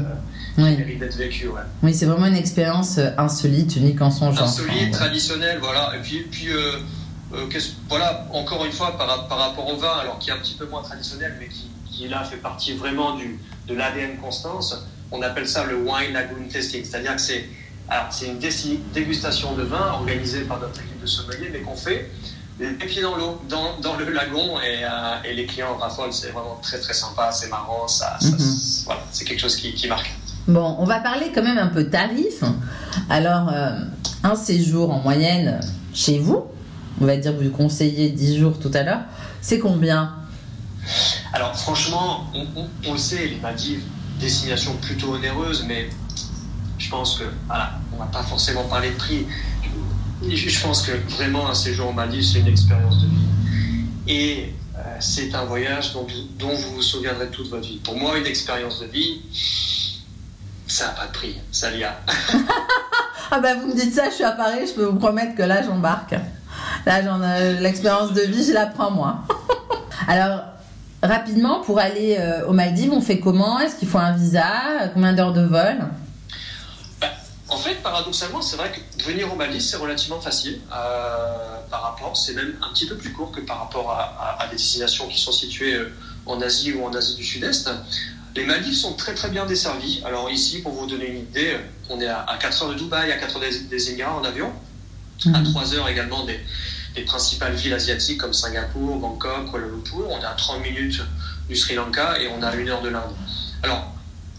Mhm. 0.58 0.98
d'être 0.98 1.16
vécue. 1.16 1.48
Oui, 1.82 1.94
c'est 1.94 2.04
vraiment 2.04 2.26
une 2.26 2.36
expérience 2.36 2.98
insolite, 3.16 3.76
unique 3.76 4.02
en 4.02 4.10
son 4.10 4.32
genre. 4.32 4.48
Insolite, 4.48 4.92
traditionnelle, 4.92 5.58
voilà. 5.62 5.92
Et 5.96 6.02
puis, 6.02 6.26
puis 6.30 6.50
euh, 6.50 6.78
voilà, 7.88 8.26
encore 8.32 8.64
une 8.66 8.72
fois, 8.72 8.98
par, 8.98 9.08
rapport 9.08 9.72
au 9.72 9.76
vin, 9.76 9.96
alors 10.00 10.18
qui 10.18 10.28
est 10.28 10.34
un 10.34 10.38
petit 10.38 10.54
peu 10.54 10.66
moins 10.66 10.82
traditionnel, 10.82 11.36
mais 11.40 11.48
qui, 11.48 11.68
là 12.08 12.24
fait 12.24 12.36
partie 12.36 12.72
vraiment 12.72 13.16
du, 13.16 13.38
de 13.68 13.74
l'ADN 13.74 14.16
Constance, 14.20 14.76
on 15.12 15.22
appelle 15.22 15.46
ça 15.46 15.64
le 15.64 15.76
wine 15.76 16.12
lagoon 16.12 16.48
tasting, 16.52 16.84
c'est-à-dire 16.84 17.14
que 17.14 17.20
c'est 17.20 17.44
c'est 18.10 18.26
une 18.26 18.38
dégustation 18.92 19.54
de 19.54 19.62
vin 19.62 19.92
organisée 19.92 20.42
par 20.42 20.60
notre 20.60 20.80
équipe 20.80 21.00
de 21.00 21.06
sommelier, 21.06 21.50
mais 21.52 21.60
qu'on 21.60 21.76
fait 21.76 22.10
les 22.60 22.86
pieds 22.86 23.02
dans 23.02 23.16
l'eau, 23.16 23.40
dans, 23.48 23.78
dans, 23.80 23.96
le 23.96 24.10
lagon, 24.10 24.60
et, 24.60 24.84
euh, 24.84 25.22
et, 25.24 25.34
les 25.34 25.46
clients 25.46 25.76
raffolent. 25.76 26.12
C'est 26.12 26.30
vraiment 26.30 26.58
très 26.62 26.78
très 26.78 26.94
sympa, 26.94 27.32
c'est 27.32 27.48
marrant, 27.48 27.88
ça, 27.88 28.18
mhm. 28.22 28.36
voilà, 28.84 29.00
c'est 29.10 29.24
quelque 29.24 29.40
chose 29.40 29.56
qui, 29.56 29.74
qui, 29.74 29.88
marque. 29.88 30.12
Bon, 30.46 30.76
on 30.78 30.84
va 30.84 31.00
parler 31.00 31.32
quand 31.34 31.42
même 31.42 31.58
un 31.58 31.68
peu 31.68 31.88
tarif. 31.88 32.42
Alors, 33.08 33.48
euh, 33.52 33.78
un 34.22 34.36
séjour 34.36 34.92
en 34.92 35.00
moyenne 35.00 35.60
chez 35.94 36.18
vous, 36.18 36.44
on 37.00 37.06
va 37.06 37.16
dire, 37.16 37.32
vous 37.32 37.50
conseillez 37.50 38.10
10 38.10 38.38
jours 38.38 38.58
tout 38.58 38.70
à 38.74 38.82
l'heure, 38.82 39.02
c'est 39.40 39.58
combien? 39.58 40.14
Alors 41.32 41.56
franchement, 41.56 42.26
on, 42.86 42.92
le 42.92 42.98
sait, 42.98 43.26
les 43.26 43.36
Maldives, 43.36 43.82
destination 44.20 44.76
plutôt 44.82 45.14
onéreuse, 45.14 45.64
mais 45.66 45.88
je 46.78 46.90
pense 46.90 47.18
que, 47.18 47.24
voilà, 47.46 47.72
on 47.94 47.98
va 47.98 48.06
pas 48.06 48.22
forcément 48.22 48.64
parler 48.64 48.90
de 48.90 48.96
prix. 48.96 49.26
Je 50.28 50.62
pense 50.62 50.82
que 50.82 50.92
vraiment 51.14 51.48
un 51.48 51.54
séjour 51.54 51.88
en 51.88 51.92
Maldives, 51.92 52.24
c'est 52.24 52.40
une 52.40 52.48
expérience 52.48 53.02
de 53.02 53.06
vie. 53.08 53.26
Et 54.08 54.54
euh, 54.76 54.96
c'est 55.00 55.34
un 55.34 55.44
voyage 55.44 55.92
dont, 55.92 56.06
vous 56.48 56.74
vous 56.74 56.82
souviendrez 56.82 57.28
toute 57.28 57.48
votre 57.48 57.66
vie. 57.66 57.78
Pour 57.78 57.96
moi, 57.96 58.18
une 58.18 58.26
expérience 58.26 58.80
de 58.80 58.86
vie, 58.86 59.20
ça 60.66 60.86
n'a 60.86 60.92
pas 60.92 61.06
de 61.06 61.12
prix. 61.12 61.36
Ça 61.50 61.70
y 61.72 61.84
a. 61.84 62.00
ah 63.30 63.40
bah 63.40 63.54
vous 63.54 63.68
me 63.68 63.74
dites 63.74 63.94
ça, 63.94 64.08
je 64.10 64.14
suis 64.14 64.24
à 64.24 64.32
Paris, 64.32 64.66
je 64.68 64.72
peux 64.72 64.84
vous 64.84 64.98
promettre 64.98 65.34
que 65.34 65.42
là, 65.42 65.62
j'embarque. 65.62 66.14
Là, 66.86 67.02
j'en 67.02 67.18
l'expérience 67.60 68.12
de 68.12 68.22
vie, 68.22 68.44
je 68.44 68.52
la 68.52 68.66
prends 68.66 68.90
moi. 68.90 69.24
Alors, 70.08 70.40
rapidement, 71.02 71.60
pour 71.60 71.78
aller 71.78 72.16
euh, 72.18 72.46
aux 72.46 72.52
Maldives, 72.52 72.92
on 72.92 73.00
fait 73.00 73.20
comment? 73.20 73.60
Est-ce 73.60 73.76
qu'il 73.76 73.88
faut 73.88 73.98
un 73.98 74.12
visa? 74.12 74.44
Combien 74.94 75.12
d'heures 75.12 75.32
de 75.32 75.44
vol? 75.44 75.78
En 77.52 77.58
fait, 77.58 77.82
paradoxalement, 77.82 78.40
c'est 78.40 78.56
vrai 78.56 78.72
que 78.72 79.02
venir 79.04 79.30
aux 79.30 79.36
Maldives, 79.36 79.60
c'est 79.60 79.76
relativement 79.76 80.20
facile 80.20 80.58
euh, 80.72 81.58
par 81.70 81.82
rapport, 81.82 82.16
c'est 82.16 82.32
même 82.32 82.56
un 82.62 82.72
petit 82.72 82.86
peu 82.86 82.96
plus 82.96 83.12
court 83.12 83.30
que 83.30 83.40
par 83.40 83.58
rapport 83.58 83.90
à, 83.90 84.46
des 84.46 84.56
destinations 84.56 85.06
qui 85.06 85.20
sont 85.20 85.32
situées 85.32 85.74
euh, 85.74 85.92
en 86.24 86.40
Asie 86.40 86.72
ou 86.72 86.82
en 86.84 86.94
Asie 86.94 87.14
du 87.14 87.24
Sud-Est. 87.24 87.70
Les 88.34 88.46
Maldives 88.46 88.74
sont 88.74 88.94
très 88.94 89.14
très 89.14 89.28
bien 89.28 89.44
desservies. 89.44 90.02
Alors 90.06 90.30
ici, 90.30 90.62
pour 90.62 90.72
vous 90.72 90.86
donner 90.86 91.08
une 91.08 91.18
idée, 91.18 91.58
on 91.90 92.00
est 92.00 92.08
à, 92.08 92.38
4 92.40 92.62
heures 92.62 92.68
de 92.70 92.74
Dubaï, 92.74 93.12
à 93.12 93.18
4 93.18 93.36
heures 93.36 93.42
des, 93.68 93.90
Émirats 93.90 94.16
en 94.16 94.24
avion, 94.24 94.50
à 95.34 95.42
3 95.42 95.66
mhm. 95.66 95.74
heures 95.74 95.88
également 95.88 96.24
des, 96.24 96.40
les 96.96 97.02
principales 97.02 97.54
villes 97.54 97.74
asiatiques 97.74 98.18
comme 98.18 98.32
Singapour, 98.32 98.96
Bangkok, 98.96 99.50
Kuala 99.50 99.66
Lumpur. 99.66 100.08
On 100.08 100.18
est 100.18 100.24
à 100.24 100.32
30 100.32 100.62
minutes 100.62 101.02
du 101.50 101.56
Sri 101.56 101.74
Lanka 101.74 102.18
et 102.18 102.28
on 102.28 102.42
a 102.42 102.54
une 102.54 102.70
heure 102.70 102.80
de 102.80 102.88
l'Inde. 102.88 103.14
Alors, 103.62 103.92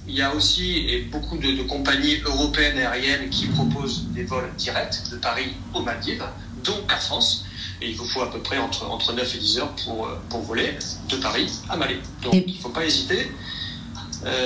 il 0.07 0.15
y 0.15 0.21
a 0.21 0.33
aussi 0.33 0.87
et 0.89 1.01
beaucoup 1.03 1.37
de, 1.37 1.63
compagnies 1.63 2.17
européennes 2.25 2.77
aériennes 2.77 3.29
qui 3.29 3.47
proposent 3.47 4.05
des 4.09 4.23
vols 4.23 4.49
directs 4.57 5.09
de 5.11 5.17
Paris 5.17 5.53
aux 5.73 5.81
Maldives, 5.81 6.23
dont 6.63 6.81
Air 6.89 7.01
France. 7.01 7.45
Et 7.81 7.89
il 7.89 7.95
vous 7.95 8.05
faut 8.05 8.21
à 8.21 8.31
peu 8.31 8.39
près 8.39 8.57
entre, 8.57 8.89
entre 8.89 9.13
9 9.13 9.35
et 9.35 9.37
10 9.37 9.59
heures 9.59 9.75
pour, 9.83 10.07
pour 10.29 10.41
voler 10.41 10.77
de 11.09 11.15
Paris 11.17 11.51
à 11.69 11.77
Malais. 11.77 11.99
Donc 12.21 12.33
il 12.33 12.55
ne 12.55 12.61
faut 12.61 12.69
pas 12.69 12.85
hésiter 12.85 13.31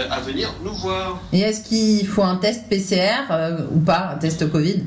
à 0.10 0.20
venir 0.22 0.52
nous 0.64 0.74
voir. 0.74 1.20
Et 1.32 1.42
est-ce 1.42 1.62
qu'il 1.62 2.08
faut 2.08 2.24
un 2.24 2.38
test 2.38 2.68
PCR 2.68 3.32
ou 3.72 3.80
pas, 3.80 4.10
un 4.14 4.18
test 4.18 4.50
Covid? 4.52 4.84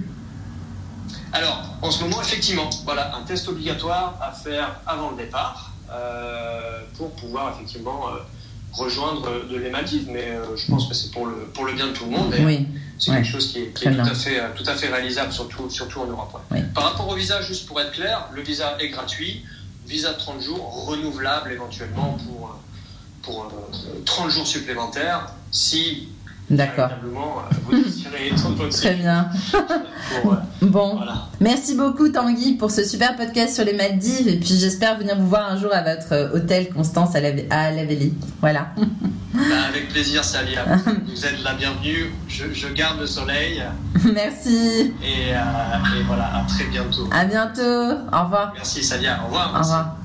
Alors, 1.33 1.63
en 1.81 1.91
ce 1.91 2.03
moment, 2.03 2.21
effectivement, 2.21 2.69
voilà, 2.85 3.15
un 3.15 3.23
test 3.23 3.49
obligatoire 3.49 4.19
à 4.21 4.33
faire 4.33 4.81
avant 4.87 5.11
le 5.11 5.17
départ 5.17 5.73
euh, 5.91 6.83
pour 6.97 7.13
pouvoir 7.13 7.55
effectivement 7.55 8.09
euh, 8.09 8.19
rejoindre 8.73 9.47
de 9.49 9.57
les 9.57 9.71
Maldives. 9.71 10.09
Mais 10.11 10.31
euh, 10.31 10.57
je 10.57 10.71
pense 10.71 10.87
que 10.89 10.95
c'est 10.95 11.11
pour 11.11 11.27
le, 11.27 11.35
pour 11.55 11.65
le 11.65 11.73
bien 11.73 11.89
de 11.89 11.93
tout 11.93 12.05
le 12.05 12.11
monde. 12.11 12.35
oui. 12.45 12.67
C'est 12.99 13.13
quelque 13.13 13.29
chose 13.29 13.51
qui 13.51 13.61
est, 13.61 13.73
tout, 13.73 13.89
à 13.89 14.15
fait, 14.15 14.43
tout 14.55 14.65
à 14.67 14.75
fait 14.75 14.89
réalisable, 14.89 15.33
surtout, 15.33 15.71
surtout 15.71 16.01
en 16.01 16.07
Europe. 16.07 16.39
Par 16.75 16.85
rapport 16.85 17.09
au 17.09 17.15
visa, 17.15 17.41
juste 17.41 17.67
pour 17.67 17.81
être 17.81 17.93
clair, 17.93 18.29
le 18.35 18.43
visa 18.43 18.77
est 18.79 18.91
gratuit. 18.91 19.43
Visa 19.87 20.13
de 20.13 20.19
30 20.19 20.43
jours, 20.43 20.85
renouvelable 20.87 21.51
éventuellement 21.51 22.19
pour, 22.27 22.61
pour 23.23 23.51
30 24.05 24.31
jours 24.31 24.47
supplémentaires 24.47 25.33
si 25.51 26.09
D'accord. 26.51 26.91
Très 28.71 28.95
bien. 28.95 29.29
bon, 30.63 30.99
merci 31.41 31.77
beaucoup 31.77 32.09
Tanguy 32.09 32.55
pour 32.55 32.73
ce 32.73 32.85
super 32.85 33.17
podcast 33.17 33.55
sur 33.55 33.65
les 33.65 33.73
Maldives 33.73 34.27
et 34.27 34.37
puis 34.37 34.57
j'espère 34.59 34.99
venir 34.99 35.17
vous 35.17 35.29
voir 35.29 35.49
un 35.49 35.57
jour 35.57 35.71
à 35.73 35.83
votre 35.83 36.35
hôtel 36.35 36.71
Constance 36.71 37.15
à 37.15 37.21
la, 37.21 37.29
à 37.51 37.71
la 37.71 37.83
Voilà. 38.41 38.73
Bah, 39.33 39.41
avec 39.69 39.89
plaisir 39.91 40.25
Salia. 40.25 40.65
Vous 41.07 41.25
êtes 41.25 41.43
la 41.45 41.55
bienvenue. 41.55 42.13
Je, 42.29 42.69
garde 42.75 43.01
le 43.01 43.07
soleil. 43.07 43.63
Merci. 44.13 44.93
Et, 45.03 45.33
euh, 45.33 45.99
et, 45.99 46.03
voilà, 46.07 46.37
à 46.37 46.45
très 46.49 46.65
bientôt. 46.65 47.09
À 47.13 47.25
bientôt. 47.25 47.61
Au 48.13 48.25
revoir. 48.25 48.53
Merci 48.55 48.83
Salia. 48.83 49.21
Au 49.23 49.27
revoir. 49.27 49.55
Au 49.55 49.59
revoir. 49.61 50.00